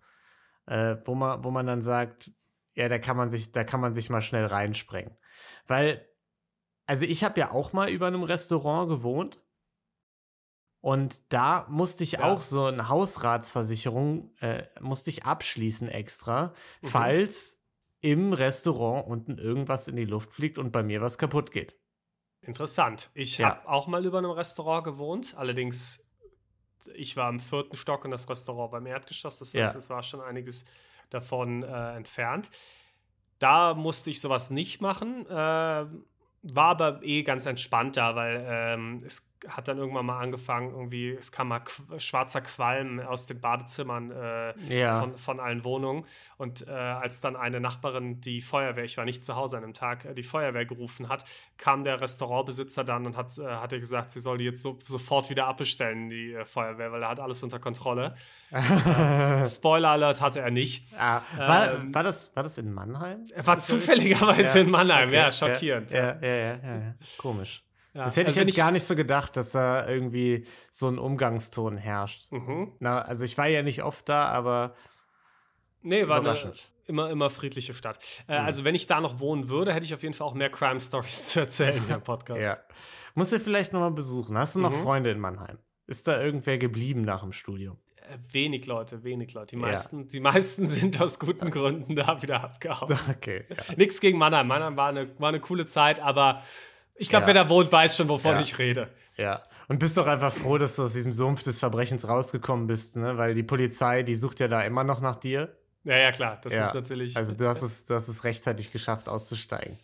[0.66, 2.31] Äh, wo, man, wo man dann sagt,
[2.75, 5.16] ja, da kann man sich, da kann man sich mal schnell reinsprengen.
[5.66, 6.09] Weil,
[6.87, 9.42] also ich habe ja auch mal über einem Restaurant gewohnt
[10.81, 12.25] und da musste ich ja.
[12.25, 16.88] auch so eine Hausratsversicherung, äh, musste ich abschließen extra, mhm.
[16.88, 17.61] falls
[18.01, 21.77] im Restaurant unten irgendwas in die Luft fliegt und bei mir was kaputt geht.
[22.40, 23.11] Interessant.
[23.12, 23.51] Ich ja.
[23.51, 26.10] habe auch mal über einem Restaurant gewohnt, allerdings
[26.95, 29.79] ich war im vierten Stock und das Restaurant beim Erdgeschoss, das heißt, ja.
[29.79, 30.64] es war schon einiges
[31.11, 32.51] davon äh, entfernt.
[33.38, 35.27] Da musste ich sowas nicht machen.
[35.27, 35.87] Äh,
[36.43, 41.11] war aber eh ganz entspannt da, weil ähm, es hat dann irgendwann mal angefangen, irgendwie,
[41.11, 41.62] es kam mal
[41.98, 45.00] schwarzer Qualm aus den Badezimmern äh, ja.
[45.00, 46.05] von, von allen Wohnungen.
[46.37, 49.74] Und äh, als dann eine Nachbarin die Feuerwehr, ich war nicht zu Hause an dem
[49.74, 51.24] Tag, äh, die Feuerwehr gerufen hat,
[51.57, 55.31] kam der Restaurantbesitzer dann und hat, äh, hat gesagt, sie soll die jetzt so, sofort
[55.31, 58.14] wieder abbestellen, die äh, Feuerwehr, weil er hat alles unter Kontrolle.
[58.61, 60.85] Äh, Spoiler Alert hatte er nicht.
[60.98, 63.24] Ah, war, ähm, war, das, war das in Mannheim?
[63.33, 64.64] Er war zufälligerweise ja.
[64.64, 65.16] in Mannheim, okay.
[65.16, 65.90] ja, schockierend.
[65.92, 67.62] Ja, ja, ja, ja, komisch.
[67.92, 70.98] Ja, das hätte also ich jetzt gar nicht so gedacht, dass da irgendwie so ein
[70.98, 72.31] Umgangston herrscht.
[72.31, 72.72] Mhm.
[72.79, 74.74] Na, also ich war ja nicht oft da, aber.
[75.83, 76.53] Nee, war eine
[76.90, 78.05] immer, immer friedliche Stadt.
[78.29, 78.46] Äh, mhm.
[78.46, 80.81] Also, wenn ich da noch wohnen würde, hätte ich auf jeden Fall auch mehr Crime
[80.81, 82.42] Stories zu erzählen im Podcast.
[82.42, 82.59] Ja.
[83.14, 84.37] Musst du vielleicht nochmal besuchen.
[84.37, 84.83] Hast du noch mhm.
[84.83, 85.59] Freunde in Mannheim?
[85.87, 87.79] Ist da irgendwer geblieben nach dem Studium?
[87.96, 89.57] Äh, wenig Leute, wenig Leute.
[89.57, 90.07] Die meisten, ja.
[90.07, 92.98] die meisten sind aus guten Gründen da wieder abgehauen.
[93.11, 93.44] Okay.
[93.48, 93.74] Ja.
[93.76, 94.46] Nichts gegen Mannheim.
[94.46, 96.42] Mannheim war eine, war eine coole Zeit, aber
[97.01, 97.27] ich glaube, ja.
[97.29, 98.41] wer da wohnt, weiß schon, wovon ja.
[98.43, 98.89] ich rede.
[99.17, 99.43] Ja.
[99.69, 103.17] Und bist doch einfach froh, dass du aus diesem Sumpf des Verbrechens rausgekommen bist, ne?
[103.17, 105.57] Weil die Polizei, die sucht ja da immer noch nach dir.
[105.85, 106.39] Ja, ja, klar.
[106.43, 106.67] Das ja.
[106.67, 107.17] ist natürlich.
[107.17, 109.79] Also du hast es, du hast es rechtzeitig geschafft, auszusteigen.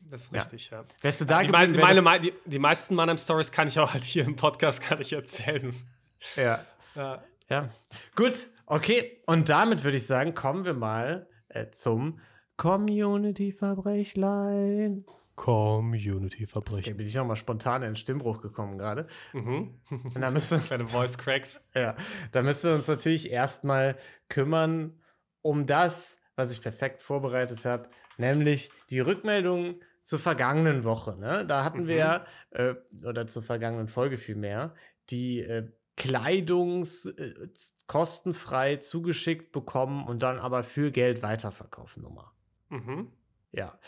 [0.00, 0.84] Das ist richtig, ja.
[1.00, 4.04] Wärst du da die, geblieben, die, meine, die, die meisten Mannheim-Stories kann ich auch halt
[4.04, 5.74] hier im Podcast kann ich erzählen.
[6.36, 6.60] Ja.
[6.94, 7.20] ja.
[7.48, 7.70] Ja.
[8.14, 9.22] Gut, okay.
[9.26, 12.20] Und damit würde ich sagen, kommen wir mal äh, zum
[12.56, 15.04] Community-Verbrechlein.
[15.36, 16.92] Community-Verbrechen.
[16.92, 19.06] Okay, bin ich nochmal spontan in den Stimmbruch gekommen gerade.
[19.32, 19.80] Mhm.
[19.90, 21.68] Und da müssen, Kleine Voice-Cracks.
[21.74, 21.96] Ja,
[22.32, 23.96] da müssen wir uns natürlich erstmal
[24.28, 25.00] kümmern
[25.42, 31.16] um das, was ich perfekt vorbereitet habe, nämlich die Rückmeldung zur vergangenen Woche.
[31.18, 31.44] Ne?
[31.46, 31.88] Da hatten mhm.
[31.88, 34.74] wir, äh, oder zur vergangenen Folge vielmehr,
[35.10, 37.48] die äh, Kleidungs äh,
[37.86, 42.32] kostenfrei zugeschickt bekommen und dann aber für Geld weiterverkaufen Nummer.
[42.68, 43.12] Mhm.
[43.52, 43.78] Ja.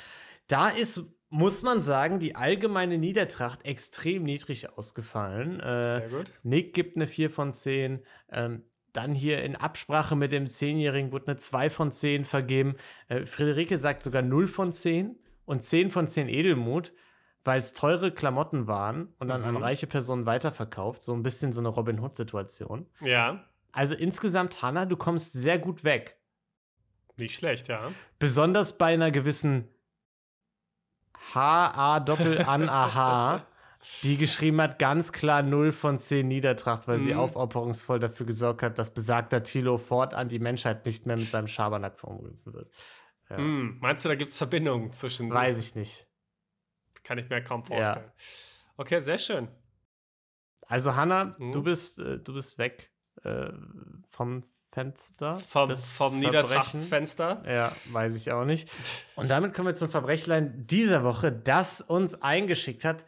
[0.46, 5.60] Da ist muss man sagen, die allgemeine Niedertracht extrem niedrig ausgefallen.
[5.60, 6.32] Äh, Sehr gut.
[6.42, 8.04] Nick gibt eine 4 von 10.
[8.30, 8.62] Ähm,
[8.92, 12.76] dann hier in Absprache mit dem 10-Jährigen wurde eine 2 von 10 vergeben.
[13.08, 16.92] Äh, Friederike sagt sogar 0 von 10 und 10 von 10 Edelmut,
[17.44, 19.48] weil es teure Klamotten waren und dann mhm.
[19.48, 21.02] an reiche Personen weiterverkauft.
[21.02, 22.86] So ein bisschen so eine Robin Hood-Situation.
[23.00, 23.44] Ja.
[23.72, 26.16] Also insgesamt, Hannah, du kommst sehr gut weg.
[27.18, 27.90] Nicht schlecht, ja.
[28.18, 29.68] Besonders bei einer gewissen
[31.34, 33.46] H-A-Doppel-An-A-H,
[34.02, 37.02] die geschrieben hat, ganz klar 0 von 10 Niedertracht, weil mhm.
[37.02, 41.48] sie aufopferungsvoll dafür gesorgt hat, dass besagter Tilo fortan die Menschheit nicht mehr mit seinem
[41.48, 42.70] Schabernack verunglücken wird.
[43.30, 43.38] Ja.
[43.38, 43.78] Mhm.
[43.80, 45.30] Meinst du, da gibt es Verbindungen zwischen.
[45.30, 46.06] Weiß ich nicht.
[47.04, 48.06] Kann ich mir kaum vorstellen.
[48.06, 48.12] Ja.
[48.76, 49.48] Okay, sehr schön.
[50.66, 51.52] Also, Hanna, mhm.
[51.52, 53.50] du, bist, äh, du bist weg äh,
[54.08, 54.42] vom
[54.76, 55.36] Fenster.
[55.36, 57.42] Vom, vom Niedertrachtsfenster?
[57.48, 58.68] Ja, weiß ich auch nicht.
[59.14, 63.06] Und damit kommen wir zum Verbrechlein dieser Woche, das uns eingeschickt hat.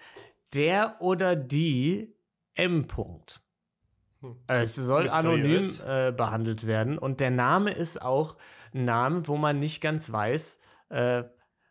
[0.54, 2.16] Der oder die
[2.54, 2.86] M.
[2.86, 3.40] -Punkt.
[4.22, 4.36] Hm.
[4.46, 5.82] Es soll Mysteriös.
[5.82, 8.38] anonym äh, behandelt werden und der Name ist auch
[8.72, 11.24] ein Name, wo man nicht ganz weiß, äh,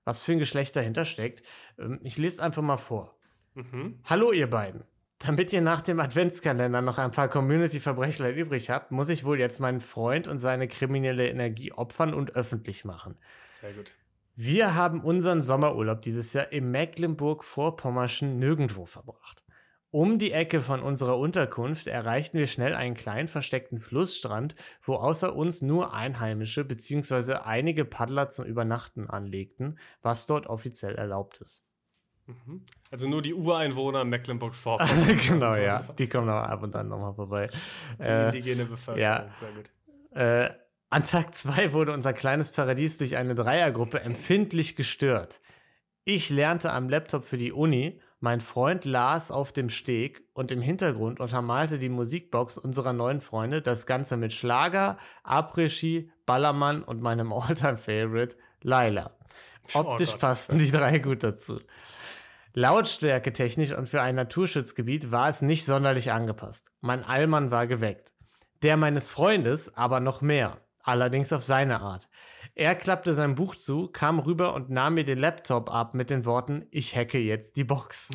[0.05, 1.41] was für ein Geschlecht dahinter steckt.
[1.79, 3.17] Ähm, ich lese einfach mal vor.
[3.55, 3.99] Mhm.
[4.03, 4.83] Hallo ihr beiden.
[5.19, 9.59] Damit ihr nach dem Adventskalender noch ein paar Community-Verbrechler übrig habt, muss ich wohl jetzt
[9.59, 13.17] meinen Freund und seine kriminelle Energie opfern und öffentlich machen.
[13.49, 13.93] Sehr gut.
[14.35, 19.43] Wir haben unseren Sommerurlaub dieses Jahr im Mecklenburg-Vorpommerschen nirgendwo verbracht.
[19.89, 24.53] Um die Ecke von unserer Unterkunft erreichten wir schnell einen kleinen versteckten Flussstrand,
[24.83, 27.35] wo außer uns nur Einheimische bzw.
[27.35, 31.66] einige Paddler zum Übernachten anlegten, was dort offiziell erlaubt ist.
[32.27, 32.61] Mhm.
[32.91, 35.17] Also nur die Ureinwohner Mecklenburg-Vorpommern.
[35.27, 35.83] genau, ja.
[35.97, 37.49] Die kommen auch ab und an nochmal vorbei.
[37.99, 39.29] Die indigene Bevölkerung, ja.
[39.33, 39.71] sehr gut.
[40.11, 40.49] Äh,
[40.89, 45.41] an Tag 2 wurde unser kleines Paradies durch eine Dreiergruppe empfindlich gestört.
[46.05, 50.61] Ich lernte am Laptop für die Uni, mein Freund las auf dem Steg und im
[50.61, 57.31] Hintergrund untermalte die Musikbox unserer neuen Freunde das Ganze mit Schlager, Après-Ski, Ballermann und meinem
[57.33, 59.11] Alltime-Favorite Laila.
[59.73, 60.19] Optisch Gott.
[60.19, 61.59] passten die drei gut dazu.
[62.57, 66.71] Lautstärke technisch und für ein Naturschutzgebiet war es nicht sonderlich angepasst.
[66.81, 68.13] Mein Allmann war geweckt.
[68.63, 72.09] Der meines Freundes aber noch mehr, allerdings auf seine Art.
[72.55, 76.25] Er klappte sein Buch zu, kam rüber und nahm mir den Laptop ab mit den
[76.25, 78.09] Worten, ich hacke jetzt die Box.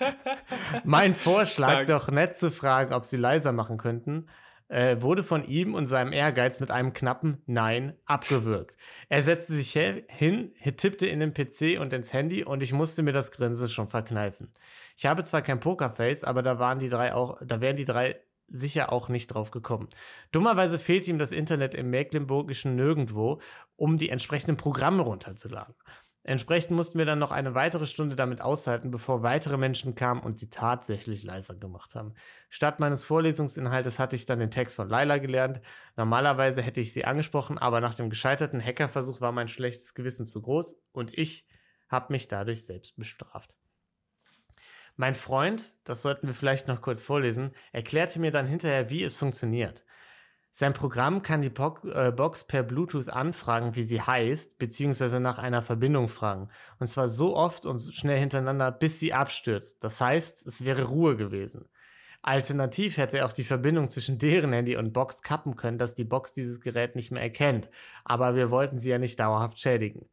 [0.84, 1.88] mein Vorschlag, Stark.
[1.88, 4.30] doch nett zu fragen, ob sie leiser machen könnten,
[4.68, 8.76] äh, wurde von ihm und seinem Ehrgeiz mit einem knappen Nein abgewürgt.
[9.08, 13.12] Er setzte sich hin, tippte in den PC und ins Handy und ich musste mir
[13.12, 14.52] das Grinsen schon verkneifen.
[14.96, 18.16] Ich habe zwar kein Pokerface, aber da waren die drei auch, da wären die drei
[18.50, 19.88] sicher auch nicht drauf gekommen.
[20.32, 23.40] Dummerweise fehlt ihm das Internet im Mecklenburgischen nirgendwo,
[23.76, 25.74] um die entsprechenden Programme runterzuladen.
[26.28, 30.38] Entsprechend mussten wir dann noch eine weitere Stunde damit aushalten, bevor weitere Menschen kamen und
[30.38, 32.12] sie tatsächlich leiser gemacht haben.
[32.50, 35.62] Statt meines Vorlesungsinhaltes hatte ich dann den Text von Laila gelernt.
[35.96, 40.42] Normalerweise hätte ich sie angesprochen, aber nach dem gescheiterten Hackerversuch war mein schlechtes Gewissen zu
[40.42, 41.46] groß und ich
[41.88, 43.54] habe mich dadurch selbst bestraft.
[44.96, 49.16] Mein Freund, das sollten wir vielleicht noch kurz vorlesen, erklärte mir dann hinterher, wie es
[49.16, 49.86] funktioniert.
[50.50, 55.38] Sein Programm kann die Box, äh, Box per Bluetooth anfragen, wie sie heißt, beziehungsweise nach
[55.38, 56.48] einer Verbindung fragen.
[56.80, 59.84] Und zwar so oft und schnell hintereinander, bis sie abstürzt.
[59.84, 61.68] Das heißt, es wäre Ruhe gewesen.
[62.22, 66.04] Alternativ hätte er auch die Verbindung zwischen deren Handy und Box kappen können, dass die
[66.04, 67.70] Box dieses Gerät nicht mehr erkennt.
[68.04, 70.08] Aber wir wollten sie ja nicht dauerhaft schädigen.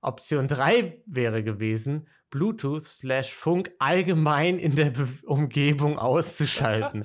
[0.00, 7.04] Option 3 wäre gewesen, Bluetooth slash Funk allgemein in der Be Umgebung auszuschalten.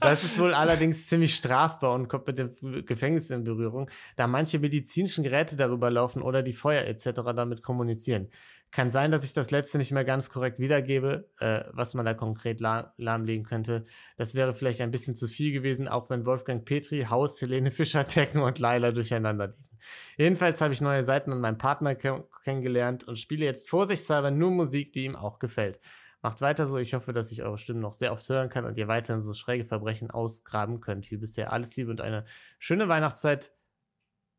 [0.00, 4.58] Das ist wohl allerdings ziemlich strafbar und kommt mit dem Gefängnis in Berührung, da manche
[4.58, 7.22] medizinischen Geräte darüber laufen oder die Feuer etc.
[7.34, 8.28] damit kommunizieren.
[8.70, 12.12] Kann sein, dass ich das letzte nicht mehr ganz korrekt wiedergebe, äh, was man da
[12.12, 13.84] konkret la lahmlegen könnte.
[14.16, 18.08] Das wäre vielleicht ein bisschen zu viel gewesen, auch wenn Wolfgang Petri, Haus, Helene Fischer,
[18.08, 19.73] Techno und Laila durcheinander liefen.
[20.16, 24.50] Jedenfalls habe ich neue Seiten und meinen Partner ke kennengelernt und spiele jetzt vorsichtshalber nur
[24.50, 25.80] Musik, die ihm auch gefällt.
[26.22, 26.78] Macht weiter so.
[26.78, 29.34] Ich hoffe, dass ich eure Stimmen noch sehr oft hören kann und ihr weiterhin so
[29.34, 31.10] schräge Verbrechen ausgraben könnt.
[31.10, 32.24] Wie bisher alles Liebe und eine
[32.58, 33.52] schöne Weihnachtszeit.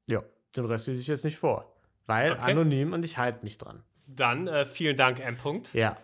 [0.10, 0.23] Ja,
[0.55, 1.75] den Rest lese ich jetzt nicht vor.
[2.08, 2.51] Weil Okay.
[2.51, 3.84] anonym und ich halte mich dran.
[4.08, 5.36] Dann äh, vielen Dank, M.
[5.36, 5.75] -Punkt.
[5.77, 5.97] Ja.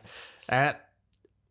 [0.47, 0.73] Äh,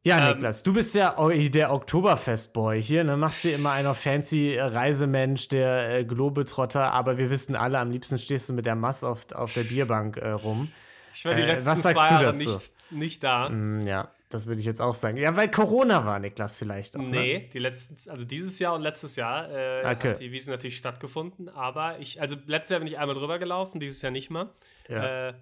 [0.02, 3.16] ja, Ähm, Niklas, du bist ja o- der Oktoberfest-Boy hier, ne?
[3.16, 7.90] Machst dir immer einer fancy äh, Reisemensch, der äh, Globetrotter, aber wir wissen alle, am
[7.90, 10.70] liebsten stehst du mit der Mass auf, auf der Bierbank äh, rum.
[11.14, 13.48] Ich war die Äh, letzten was sagst zwei du Jahre nicht, nicht da.
[13.48, 15.16] Mm, ja, das würde ich jetzt auch sagen.
[15.16, 17.00] Ja, weil Corona war, Niklas, vielleicht auch.
[17.02, 17.08] Ne?
[17.10, 20.10] Nee, die letzten, also dieses Jahr und letztes Jahr äh, Okay.
[20.10, 23.80] hat die Wiese natürlich stattgefunden, aber ich, also letztes Jahr bin ich einmal drüber gelaufen,
[23.80, 24.50] dieses Jahr nicht mal.
[24.88, 25.28] Ja.
[25.30, 25.34] Äh,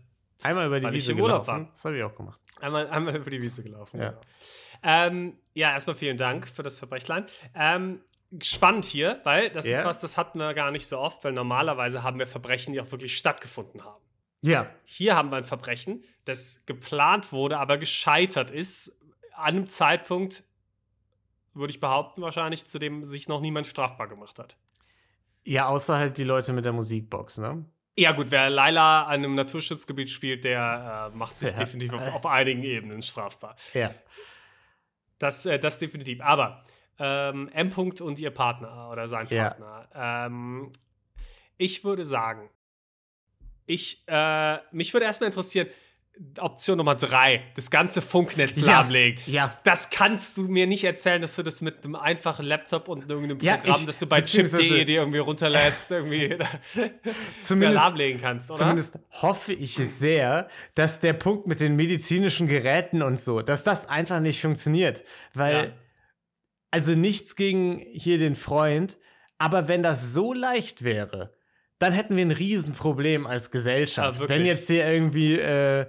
[0.42, 1.64] Einmal über die Wiese im Urlaub gelaufen.
[1.66, 1.70] war.
[1.72, 2.38] Das habe ich auch gemacht.
[2.62, 4.00] Einmal, einmal über die Wiese gelaufen.
[4.00, 4.10] Ja.
[4.10, 4.20] Genau.
[4.82, 7.26] Ähm, ja, erstmal vielen Dank für das Verbrechlein.
[7.54, 8.00] Ähm,
[8.42, 9.78] spannend hier, weil das Ja.
[9.80, 12.80] ist was, das hatten wir gar nicht so oft, weil normalerweise haben wir Verbrechen, die
[12.80, 14.02] auch wirklich stattgefunden haben.
[14.40, 19.02] Ja, Hier haben wir ein Verbrechen, das geplant wurde, aber gescheitert ist
[19.34, 20.44] an einem Zeitpunkt,
[21.54, 24.56] würde ich behaupten, wahrscheinlich, zu dem sich noch niemand strafbar gemacht hat.
[25.44, 27.64] ja, außer halt die Leute mit der Musikbox, ne?
[27.98, 31.58] Ja, gut, wer Laila an einem Naturschutzgebiet spielt, der äh, macht sich Ja.
[31.58, 33.56] definitiv auf, auf einigen Ebenen strafbar.
[33.74, 33.92] Ja.
[35.18, 36.20] Das, äh, das definitiv.
[36.20, 36.62] Aber
[37.00, 37.70] ähm, M.
[37.70, 39.50] -Punkt und ihr Partner oder sein Ja.
[39.50, 39.88] Partner.
[39.94, 40.72] Ähm,
[41.56, 42.48] ich würde sagen,
[43.66, 45.66] ich, äh, mich würde erstmal interessieren,
[46.38, 48.66] Option Nummer drei, das ganze Funknetz Ja.
[48.66, 49.20] lahmlegen.
[49.26, 49.56] Ja.
[49.64, 53.38] Das kannst du mir nicht erzählen, dass du das mit einem einfachen Laptop und irgendeinem
[53.40, 56.36] Ja, Programm, ich- das du bei chip.de dir irgendwie runterlädst, irgendwie
[57.40, 58.58] Zumindest, lahmlegen kannst, oder?
[58.60, 63.86] Zumindest hoffe ich sehr, dass der Punkt mit den medizinischen Geräten und so, dass das
[63.86, 65.04] einfach nicht funktioniert.
[65.34, 65.72] Weil, Ja.
[66.70, 68.98] also nichts gegen hier den Freund,
[69.38, 71.37] aber wenn das so leicht wäre,
[71.78, 74.18] dann hätten wir ein Riesenproblem als Gesellschaft.
[74.18, 74.38] Wirklich.
[74.38, 75.86] wenn jetzt hier irgendwie, äh,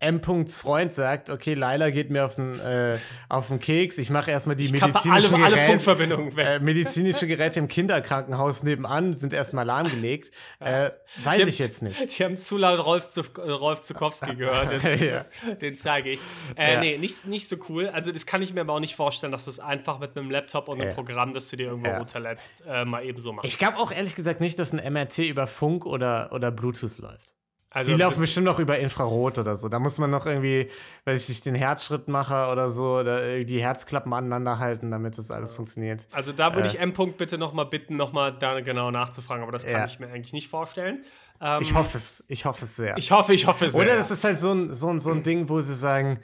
[0.00, 4.30] M-Punkts Freund sagt, okay, Laila geht mir auf den, äh, auf den Keks, ich mache
[4.30, 6.46] erstmal die Ich medizinischen alle, alle Geräte, Funkverbindungen weg.
[6.46, 10.30] äh, medizinische Geräte im Kinderkrankenhaus nebenan sind erstmal lahmgelegt.
[10.60, 10.90] Äh,
[11.24, 12.18] weiß Die ich haben- jetzt nicht.
[12.18, 14.70] Die haben zu laut Rolf, Zu Rolf Zukowski gehört.
[14.82, 15.24] Jetzt, Ja.
[15.54, 16.20] Den zeige ich.
[16.56, 16.80] Äh, Ja.
[16.80, 17.88] Nee, nicht, nicht so cool.
[17.88, 20.30] Also, das kann ich mir aber auch nicht vorstellen, dass du es einfach mit einem
[20.30, 20.94] Laptop und einem Ja.
[20.94, 21.98] Programm, das du dir irgendwo Ja.
[21.98, 23.48] runterlädst, äh, mal eben so machst.
[23.48, 27.34] Ich glaube auch ehrlich gesagt nicht, dass ein MRT über Funk oder, oder Bluetooth läuft.
[27.70, 29.68] Also, Die laufen bestimmt noch über Infrarot oder so.
[29.68, 30.70] Da muss man noch irgendwie,
[31.04, 35.54] weiß ich nicht, den Herzschrittmacher oder so oder die Herzklappen aneinander halten, damit das alles
[35.54, 36.06] funktioniert.
[36.10, 36.70] Also da würde Äh.
[36.70, 36.92] ich M.
[36.94, 39.84] -Punkt bitte nochmal bitten, nochmal da genau nachzufragen, aber das kann Ja.
[39.84, 41.04] ich mir eigentlich nicht vorstellen.
[41.42, 42.96] Ähm, Ich hoffe es, ich hoffe es sehr.
[42.96, 43.82] Ich hoffe, ich hoffe sehr.
[43.82, 46.20] oder das ist halt so ein, so, ein, so ein Ding, wo sie sagen,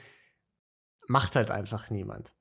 [1.09, 2.33] macht halt einfach niemand.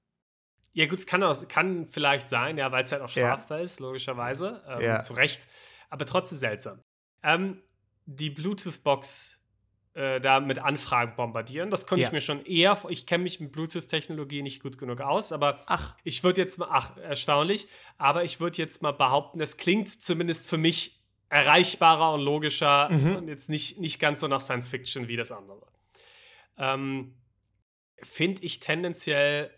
[0.71, 3.27] ja gut, es kann, auch, kann vielleicht sein, ja, weil es halt auch Ja.
[3.35, 4.63] strafbar ist, logischerweise.
[4.67, 4.99] Ähm, Ja.
[5.01, 5.45] Zu Recht.
[5.89, 6.79] Aber trotzdem seltsam.
[7.21, 7.59] Ähm,
[8.05, 9.39] die Bluetooth-Box
[9.95, 12.07] äh, da mit Anfragen bombardieren, das konnte Ja.
[12.07, 15.95] ich mir schon eher, ich kenne mich mit Bluetooth-Technologie nicht gut genug aus, aber Ach,
[16.03, 20.49] Ich würde jetzt mal, ach, erstaunlich, aber ich würde jetzt mal behaupten, das klingt zumindest
[20.49, 20.99] für mich
[21.29, 23.15] erreichbarer und logischer Mhm.
[23.17, 25.65] und jetzt nicht, nicht ganz so nach Science Fiction wie das andere.
[26.57, 27.15] Ähm,
[28.01, 29.51] Finde ich tendenziell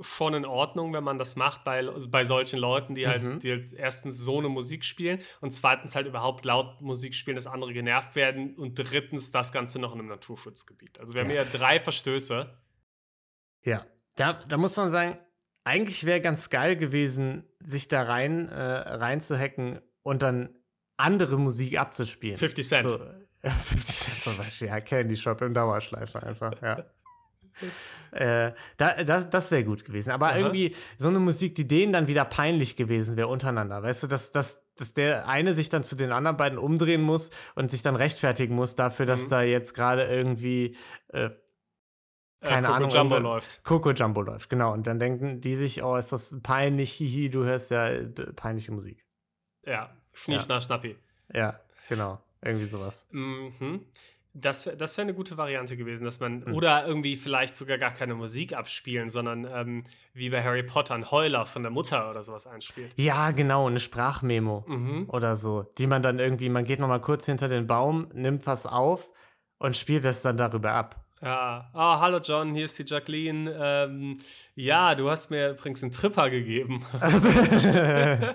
[0.00, 3.40] schon in Ordnung, wenn man das macht bei, bei solchen Leuten, die halt, Mhm.
[3.40, 7.46] die halt erstens so eine Musik spielen und zweitens halt überhaupt laut Musik spielen, dass
[7.46, 10.98] andere genervt werden und drittens das Ganze noch in einem Naturschutzgebiet.
[11.00, 11.44] Also wir haben Ja.
[11.44, 12.50] drei Verstöße.
[13.64, 13.84] ja.
[14.16, 15.18] Da, da muss man sagen,
[15.64, 20.56] eigentlich wäre ganz geil gewesen, sich da rein, äh, reinzuhacken und dann
[20.96, 22.36] andere Musik abzuspielen.
[22.36, 22.82] 50 Cent.
[22.90, 22.98] So,
[23.42, 24.68] ja, 50 Cent zum Beispiel.
[24.68, 26.84] Ja, Candy Shop im Dauerschleifer einfach, ja.
[28.12, 30.10] Äh, da, das das wäre gut gewesen.
[30.10, 30.38] Aber Aha.
[30.38, 33.82] irgendwie so eine Musik, die denen dann wieder peinlich gewesen wäre untereinander.
[33.82, 37.30] Weißt du, dass, dass, dass der eine sich dann zu den anderen beiden umdrehen muss
[37.54, 39.30] und sich dann rechtfertigen muss dafür, dass Mhm.
[39.30, 40.76] da jetzt gerade irgendwie
[41.08, 41.30] äh,
[42.42, 43.62] keine Coco Ahnung, Jumbo läuft.
[43.64, 44.48] Coco Jumbo läuft.
[44.48, 44.72] Genau.
[44.72, 48.72] Und dann denken die sich, oh, ist das peinlich, hihi, du hörst ja äh, peinliche
[48.72, 49.04] Musik.
[49.66, 50.40] Ja, Schnie, Ja.
[50.40, 50.96] Schna, Schnappi.
[51.34, 52.18] Ja, genau.
[52.42, 53.06] Irgendwie sowas.
[53.10, 53.84] Mhm.
[54.32, 56.54] Das, das wäre eine gute Variante gewesen, dass man, Mhm.
[56.54, 61.10] oder irgendwie vielleicht sogar gar keine Musik abspielen, sondern ähm, wie bei Harry Potter ein
[61.10, 62.92] Heuler von der Mutter oder sowas einspielt.
[62.96, 65.04] Ja, genau, eine Sprachmemo Mhm.
[65.08, 68.66] oder so, die man dann irgendwie, man geht nochmal kurz hinter den Baum, nimmt was
[68.66, 69.10] auf
[69.58, 71.04] und spielt das dann darüber ab.
[71.22, 73.50] Ja, ah, hallo John, hier ist die Jacqueline.
[73.60, 74.20] Ähm,
[74.54, 76.82] ja, du hast mir übrigens einen Tripper gegeben.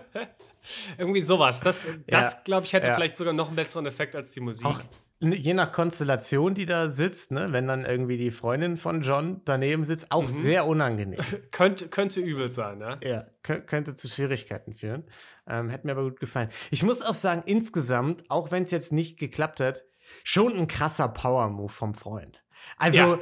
[0.97, 1.59] Irgendwie sowas.
[1.61, 2.95] Das, das Ja, glaube ich, hätte ja.
[2.95, 4.65] vielleicht sogar noch einen besseren Effekt als die Musik.
[4.65, 4.81] Auch
[5.20, 9.86] je nach Konstellation, die da sitzt, ne, wenn dann irgendwie die Freundin von John daneben
[9.86, 10.28] sitzt, auch Mhm.
[10.28, 11.20] sehr unangenehm.
[11.51, 12.99] Könnte, könnte übel sein, ja.
[13.03, 15.05] Ja, kö- könnte zu Schwierigkeiten führen.
[15.47, 16.49] Ähm, hätte mir aber gut gefallen.
[16.72, 19.86] Ich muss auch sagen, insgesamt, auch wenn es jetzt nicht geklappt hat,
[20.24, 22.43] schon ein krasser Power-Move vom Freund.
[22.78, 23.20] Also, Ja.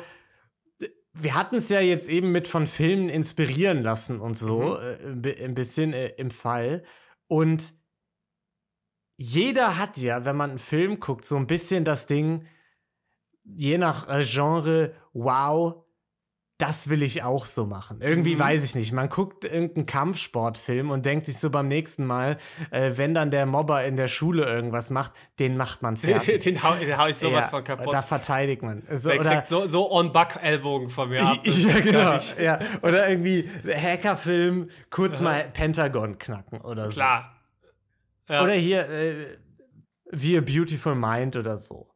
[1.13, 5.23] wir hatten es ja jetzt eben mit von Filmen inspirieren lassen und so, Mhm.
[5.23, 6.83] äh, ein bisschen äh, im Fall.
[7.27, 7.73] Und
[9.15, 12.45] jeder hat ja, wenn man einen Film guckt, so ein bisschen das Ding,
[13.43, 15.75] je nach äh, Genre, wow,
[16.59, 17.99] das will ich auch so machen.
[17.99, 18.39] Irgendwie Mhm.
[18.39, 18.93] weiß ich nicht.
[18.93, 22.37] Man guckt irgendeinen Kampfsportfilm und denkt sich so beim nächsten Mal,
[22.71, 26.43] äh, wenn dann der Mobber in der Schule irgendwas macht, den macht man fertig.
[26.43, 27.91] den, hau, den hau ich sowas Ja, von kaputt.
[27.93, 28.83] Da verteidigt man.
[28.97, 31.39] So, Der oder, kriegt so, so on-Buck-Ellbogen von mir ab.
[31.45, 32.17] Ja, genau.
[32.41, 32.59] Ja.
[32.81, 36.91] Oder irgendwie Hackerfilm, kurz mal Pentagon knacken oder so.
[36.91, 37.29] Klar.
[38.29, 38.43] Ja.
[38.43, 39.37] Oder hier, äh,
[40.11, 41.89] wie a Beautiful Mind oder so.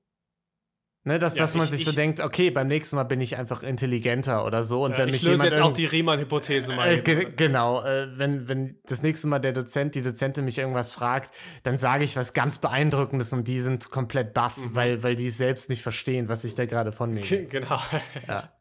[1.04, 3.22] Ne, dass, Ja, dass man ich- sich so ich- denkt, okay, beim nächsten Mal bin
[3.22, 4.84] ich einfach intelligenter oder so.
[4.84, 6.90] Und Ja, wenn ich mich löse jemand jetzt auch die Riemann-Hypothese mal.
[6.90, 10.92] äh, ge genau, äh, wenn, wenn das nächste Mal der Dozent, die Dozentin mich irgendwas
[10.92, 14.76] fragt, dann sage ich was ganz Beeindruckendes und die sind komplett baff, Mhm.
[14.76, 17.80] weil, weil die es selbst nicht verstehen, was ich da gerade von mir Ge- Genau.
[18.28, 18.52] Ja.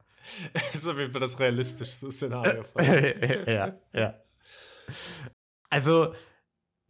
[0.53, 2.63] Das ist auf jeden Fall das realistischste Szenario.
[2.63, 2.85] von-
[3.49, 4.15] ja, ja.
[5.69, 6.15] Also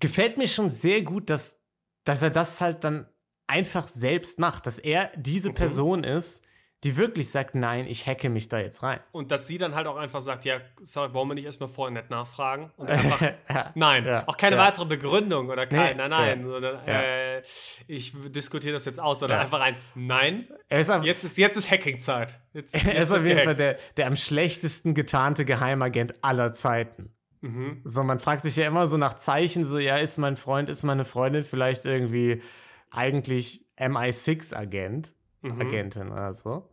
[0.00, 1.58] gefällt mir schon sehr gut, dass,
[2.04, 3.08] dass er das halt dann
[3.46, 5.54] einfach selbst macht, dass er diese Mhm.
[5.54, 6.42] Person ist,
[6.84, 9.00] die wirklich sagt, nein, ich hacke mich da jetzt rein.
[9.10, 11.90] Und dass sie dann halt auch einfach sagt, ja, sorry, wollen wir nicht erstmal vorher
[11.92, 12.70] nett nachfragen?
[12.76, 13.72] Und einfach, ja.
[13.74, 14.62] nein, Ja, auch keine ja.
[14.62, 17.40] weitere Begründung oder kein, Nee, nein, nein, sondern äh,
[17.88, 22.38] ich diskutiere das jetzt aus, sondern einfach ein Nein, ist, jetzt ist, jetzt ist Hacking-Zeit.
[22.52, 22.62] Er
[23.02, 23.58] ist auf jeden Fall gehackt.
[23.58, 27.10] der, der am schlechtesten getarnte Geheimagent aller Zeiten.
[27.40, 27.80] Mhm.
[27.84, 30.82] So, man fragt sich ja immer so nach Zeichen, so, ja, ist mein Freund, ist
[30.82, 32.42] meine Freundin vielleicht irgendwie
[32.90, 35.60] eigentlich MI6-Agent, Mhm.
[35.60, 36.68] Agentin oder so?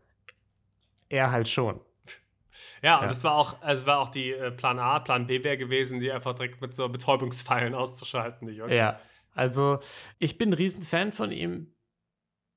[1.09, 1.79] Er halt schon.
[2.81, 3.07] Ja, und Ja.
[3.09, 6.11] das war auch, also war auch die äh, Plan A, Plan B wäre gewesen, die
[6.11, 8.73] einfach direkt mit so Betäubungspfeilen auszuschalten, die Jungs.
[8.73, 8.99] Ja,
[9.33, 9.79] also
[10.19, 11.73] ich bin ein Riesenfan von ihm.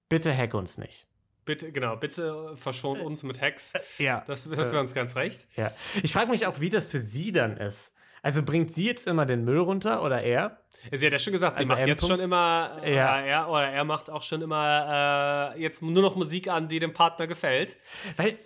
[0.08, 1.06] Bitte hack uns nicht.
[1.44, 3.72] Bitte, genau, bitte verschont uns mit Hacks.
[3.98, 4.22] Ja.
[4.26, 5.46] Das, das wäre uns ganz recht.
[5.56, 5.72] Ja.
[6.02, 7.92] Ich frage mich auch, wie das für sie dann ist.
[8.22, 10.58] Also bringt sie jetzt immer den Müll runter oder er?
[10.92, 12.20] Sie hat ja schon gesagt, sie Also macht jetzt M-Punkt?
[12.22, 13.20] schon immer, äh, Ja.
[13.20, 16.92] er, oder er macht auch schon immer äh, jetzt nur noch Musik an, die dem
[16.92, 17.76] Partner gefällt.
[18.16, 18.38] Weil,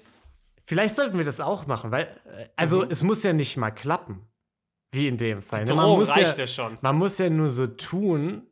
[0.67, 4.27] vielleicht sollten wir das auch machen, weil, äh, also es muss ja nicht mal klappen.
[4.93, 5.65] Wie in dem Fall.
[5.65, 5.75] ne?
[5.75, 6.77] Man muss reicht ja, ja schon.
[6.81, 8.47] Man muss ja nur so tun,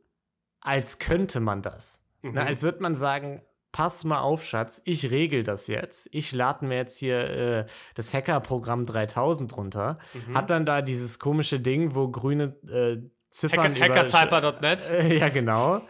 [0.61, 2.01] als könnte man das.
[2.21, 2.31] Mhm.
[2.33, 2.45] Ne?
[2.45, 3.41] Als würde man sagen,
[3.71, 6.09] pass mal auf, Schatz, ich regel das jetzt.
[6.11, 7.65] Ich lade mir jetzt hier äh,
[7.95, 9.99] das Hackerprogramm 3000 runter.
[10.13, 10.35] Mhm.
[10.35, 14.85] Hat dann da dieses komische Ding, wo grüne äh, Ziffern Hacker, Hackertyper.net.
[14.89, 15.81] Äh, ja, genau.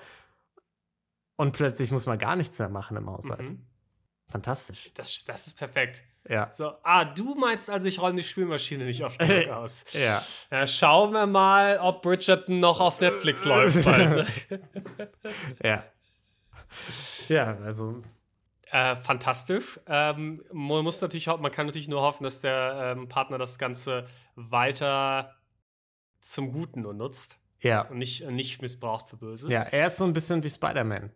[1.38, 3.50] Und plötzlich muss man gar nichts mehr machen im Haushalt.
[3.50, 3.66] Mhm.
[4.28, 4.92] Fantastisch.
[4.94, 6.04] Das, das ist perfekt.
[6.28, 6.52] Ja.
[6.52, 9.86] So, ah, du meinst also, ich räume die Spülmaschine nicht oft genug aus.
[9.94, 10.22] Ja.
[10.52, 13.88] Ja, schauen wir mal, ob Bridgerton noch auf Netflix läuft.
[15.64, 15.84] Ja.
[17.30, 18.01] Ja, also
[18.72, 19.80] Äh, fantastisch.
[19.88, 24.05] Ähm, man muss natürlich, man kann natürlich nur hoffen, dass der ähm, Partner das Ganze
[24.36, 25.36] weiter
[26.22, 27.82] zum Guten nur nutzt ja.
[27.88, 29.51] und nicht, nicht missbraucht für Böses.
[29.51, 31.11] Ja, er ist so ein bisschen wie Spider-Man.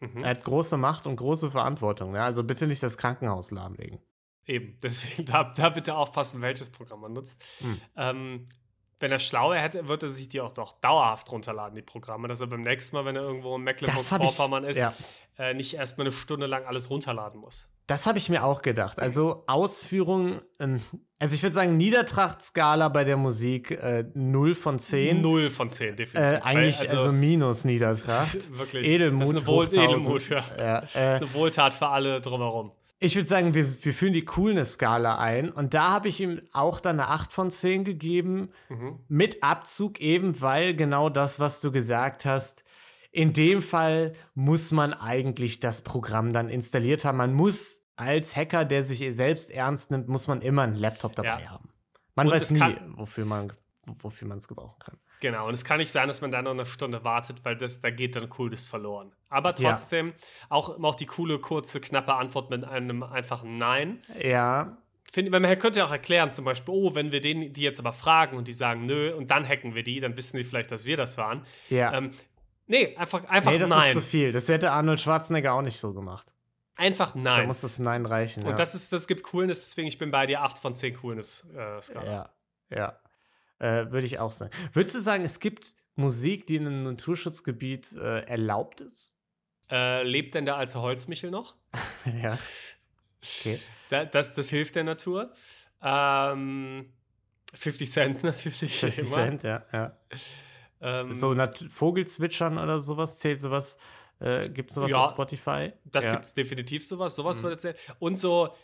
[0.00, 0.22] Mhm.
[0.22, 2.14] Er hat große Macht und große Verantwortung.
[2.14, 2.24] Ja?
[2.24, 4.00] Also bitte nicht das Krankenhaus lahmlegen.
[4.46, 7.44] Eben, deswegen da, da bitte aufpassen, welches Programm man nutzt.
[7.60, 7.80] Hm.
[7.96, 8.46] Ähm,
[9.00, 12.40] wenn er schlauer hätte, würde er sich die auch doch dauerhaft runterladen, die Programme, dass
[12.40, 14.94] er beim nächsten Mal, wenn er irgendwo in Das Mecklenburg-Vorpommern ist, ja.
[15.38, 17.68] äh, nicht erstmal eine Stunde lang alles runterladen muss.
[17.86, 18.98] Das habe ich mir auch gedacht.
[18.98, 20.80] Also Ausführung, ähm,
[21.18, 25.20] also ich würde sagen, Niedertrachtskala bei der Musik äh, 0 von 10.
[25.20, 26.40] Null von zehn, definitiv.
[26.40, 28.56] Äh, eigentlich Weil, also, minus Niedertracht.
[28.58, 28.86] wirklich.
[28.86, 29.22] Edelmut.
[29.22, 29.90] Das ist eine Wohl hoch 1000.
[29.90, 30.44] Edelmut, ja.
[30.56, 32.72] Ja, Das äh, ist eine Wohltat für alle drumherum.
[33.00, 35.50] Ich würde sagen, wir, wir führen die Coolness-Skala ein.
[35.50, 38.50] Und da habe ich ihm auch dann eine 8 von 10 gegeben.
[38.68, 39.00] Mhm.
[39.08, 42.64] Mit Abzug eben, weil genau das, was du gesagt hast,
[43.10, 47.18] in dem Fall muss man eigentlich das Programm dann installiert haben.
[47.18, 51.42] Man muss als Hacker, der sich selbst ernst nimmt, muss man immer einen Laptop dabei
[51.42, 51.50] Ja.
[51.50, 51.68] haben.
[52.16, 53.52] Man Und weiß nie, kann- wofür man
[54.00, 54.98] wofür man es gebrauchen kann.
[55.20, 57.80] Genau, und es kann nicht sein, dass man da noch eine Stunde wartet, weil das,
[57.80, 59.12] da geht dann Cooles verloren.
[59.30, 59.70] Aber Ja.
[59.70, 60.12] trotzdem
[60.50, 64.00] auch, auch die coole, kurze, knappe Antwort mit einem einfachen Nein.
[64.20, 64.76] Ja,
[65.12, 67.78] Find, weil man könnte ja auch erklären, zum Beispiel, oh, wenn wir den, die jetzt
[67.78, 70.72] aber fragen und die sagen nö und dann hacken wir die, dann wissen die vielleicht,
[70.72, 71.40] dass wir das waren.
[71.70, 71.92] ja.
[71.94, 72.10] Ähm,
[72.66, 73.88] nee, einfach, einfach nee, das nein.
[73.90, 74.32] ist zu viel.
[74.32, 76.34] Das hätte Arnold Schwarzenegger auch nicht so gemacht.
[76.74, 77.46] einfach Da nein.
[77.46, 78.42] muss das Nein reichen.
[78.42, 78.56] Und ja.
[78.56, 82.04] das, ist, das gibt Coolness, deswegen ich bin bei dir 8 von 10 Coolness-Skala.
[82.04, 82.30] Ja,
[82.76, 82.98] ja.
[83.58, 84.52] Äh, Würde ich auch sagen.
[84.72, 89.16] Würdest du sagen, es gibt Musik, die in einem Naturschutzgebiet äh, erlaubt ist?
[89.70, 91.54] Äh, lebt denn der alte Holzmichel noch?
[92.22, 92.38] ja.
[93.22, 93.58] Okay.
[93.88, 95.32] Da, das, das hilft der Natur.
[95.82, 96.92] Ähm,
[97.54, 98.78] 50 Cent natürlich.
[98.80, 99.08] 50 immer.
[99.14, 99.64] Cent, ja.
[99.72, 99.96] ja.
[100.80, 103.78] Ähm, So Nat Vogelzwitschern oder sowas, zählt sowas?
[104.20, 105.72] Äh, Gibt es sowas Ja, auf Spotify?
[105.84, 106.12] Das ja.
[106.12, 107.16] gibt es definitiv sowas.
[107.16, 107.42] Sowas Mhm.
[107.44, 107.76] würde zählen.
[107.98, 108.54] Und so,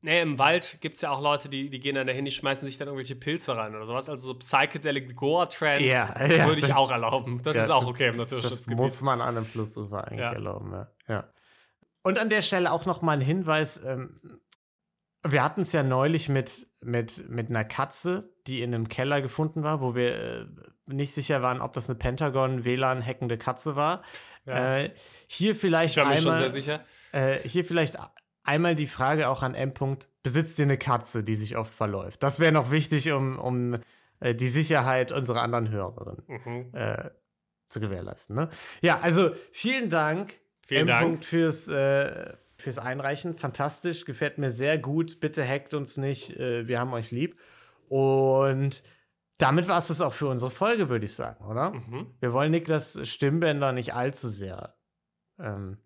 [0.00, 2.66] ne, im Wald gibt es ja auch Leute, die, die gehen dann dahin, die schmeißen
[2.68, 4.08] sich dann irgendwelche Pilze rein oder sowas.
[4.08, 6.46] Also so Psychedelic Gore Trance Ja, ja.
[6.46, 7.42] würde ich auch erlauben.
[7.42, 8.76] Das Ja, ist auch okay im das- Das Naturschutzgebiet.
[8.78, 11.28] muss man an einem Flussufer eigentlich erlauben, ja.
[12.02, 14.40] Und an der Stelle auch noch mal ein Hinweis: ähm,
[15.26, 19.62] Wir hatten es ja neulich mit, mit, mit einer Katze, die in einem Keller gefunden
[19.64, 20.46] war, wo wir äh,
[20.86, 24.02] nicht sicher waren, ob das eine Pentagon-WLAN-hackende Katze war.
[24.46, 24.90] Äh,
[25.26, 26.84] hier vielleicht ich war mir schon einmal, sehr sicher.
[27.12, 27.96] äh, hier vielleicht
[28.48, 29.70] einmal die Frage auch an M.
[29.72, 32.22] -Punkt, Besitzt ihr eine Katze, die sich oft verläuft?
[32.22, 33.78] Das wäre noch wichtig, um, um
[34.20, 36.74] äh, die Sicherheit unserer anderen Hörerinnen Mhm.
[36.74, 37.10] äh,
[37.66, 38.36] zu gewährleisten.
[38.36, 38.48] Ne?
[38.82, 41.02] Ja, also vielen Dank, Vielen Dank.
[41.02, 43.38] M-Punkt, fürs, äh, fürs Einreichen.
[43.38, 45.20] Fantastisch, gefällt mir sehr gut.
[45.20, 47.38] Bitte hackt uns nicht, äh, wir haben euch lieb.
[47.88, 48.82] Und
[49.38, 51.70] damit war es das auch für unsere Folge, würde ich sagen, oder?
[51.70, 52.08] Mhm.
[52.20, 54.74] Wir wollen Niklas Stimmbänder nicht allzu sehr
[55.38, 55.78] ähm,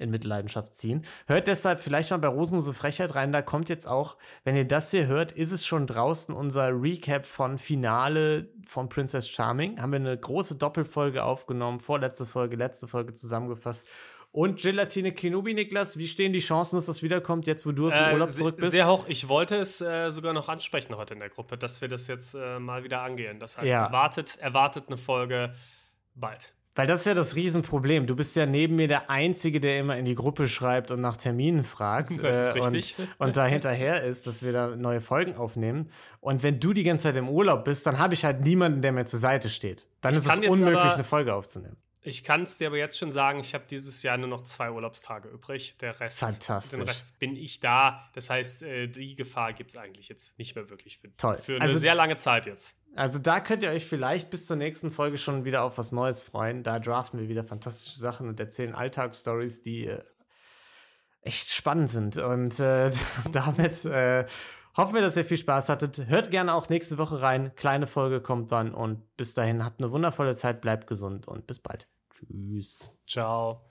[0.00, 1.04] in Mitleidenschaft ziehen.
[1.26, 3.32] Hört deshalb vielleicht mal bei Rosenlose Frechheit rein.
[3.32, 7.26] Da kommt jetzt auch, wenn ihr das hier hört, ist es schon draußen unser Recap
[7.26, 9.80] von Finale von Princess Charming.
[9.80, 13.86] Haben wir eine große Doppelfolge aufgenommen, vorletzte Folge, letzte Folge zusammengefasst.
[14.32, 17.94] Und Gelatine Kenobi, Niklas, wie stehen die Chancen, dass das wiederkommt, jetzt wo du aus
[17.94, 18.70] dem Äh, Urlaub zurück bist?
[18.70, 19.04] Sehr hoch.
[19.08, 22.34] Ich wollte es äh, sogar noch ansprechen heute in der Gruppe, dass wir das jetzt
[22.36, 23.40] äh, mal wieder angehen.
[23.40, 23.86] Das heißt, Ja.
[23.86, 25.52] erwartet, erwartet eine Folge
[26.14, 26.52] bald.
[26.80, 28.06] Weil das ist ja das Riesenproblem.
[28.06, 31.18] Du bist ja neben mir der Einzige, der immer in die Gruppe schreibt und nach
[31.18, 32.12] Terminen fragt.
[32.24, 32.96] Das ist äh, richtig.
[32.98, 35.90] Und, und da hinterher ist, dass wir da neue Folgen aufnehmen.
[36.20, 38.92] Und wenn du die ganze Zeit im Urlaub bist, dann habe ich halt niemanden, der
[38.92, 39.86] mir zur Seite steht.
[40.00, 41.76] Dann Ich ist es unmöglich, aber- eine Folge aufzunehmen.
[42.02, 44.70] Ich kann es dir aber jetzt schon sagen, ich habe dieses Jahr nur noch zwei
[44.70, 45.76] Urlaubstage übrig.
[45.82, 46.78] Der Rest, Fantastisch.
[46.78, 48.08] den Rest bin ich da.
[48.14, 51.36] Das heißt, äh, die Gefahr gibt es eigentlich jetzt nicht mehr wirklich für, Toll.
[51.36, 52.74] für eine Also- sehr lange Zeit jetzt.
[52.96, 56.22] Also da könnt ihr euch vielleicht bis zur nächsten Folge schon wieder auf was Neues
[56.22, 56.62] freuen.
[56.62, 60.02] Da draften wir wieder fantastische Sachen und erzählen Alltagsstories, die äh,
[61.22, 62.16] echt spannend sind.
[62.16, 62.90] Und äh,
[63.32, 64.26] damit äh,
[64.76, 66.06] hoffen wir, dass ihr viel Spaß hattet.
[66.08, 67.54] Hört gerne auch nächste Woche rein.
[67.54, 71.60] Kleine Folge kommt dann und bis dahin habt eine wundervolle Zeit, bleibt gesund und bis
[71.60, 71.86] bald.
[72.12, 72.90] Tschüss.
[73.06, 73.69] Ciao.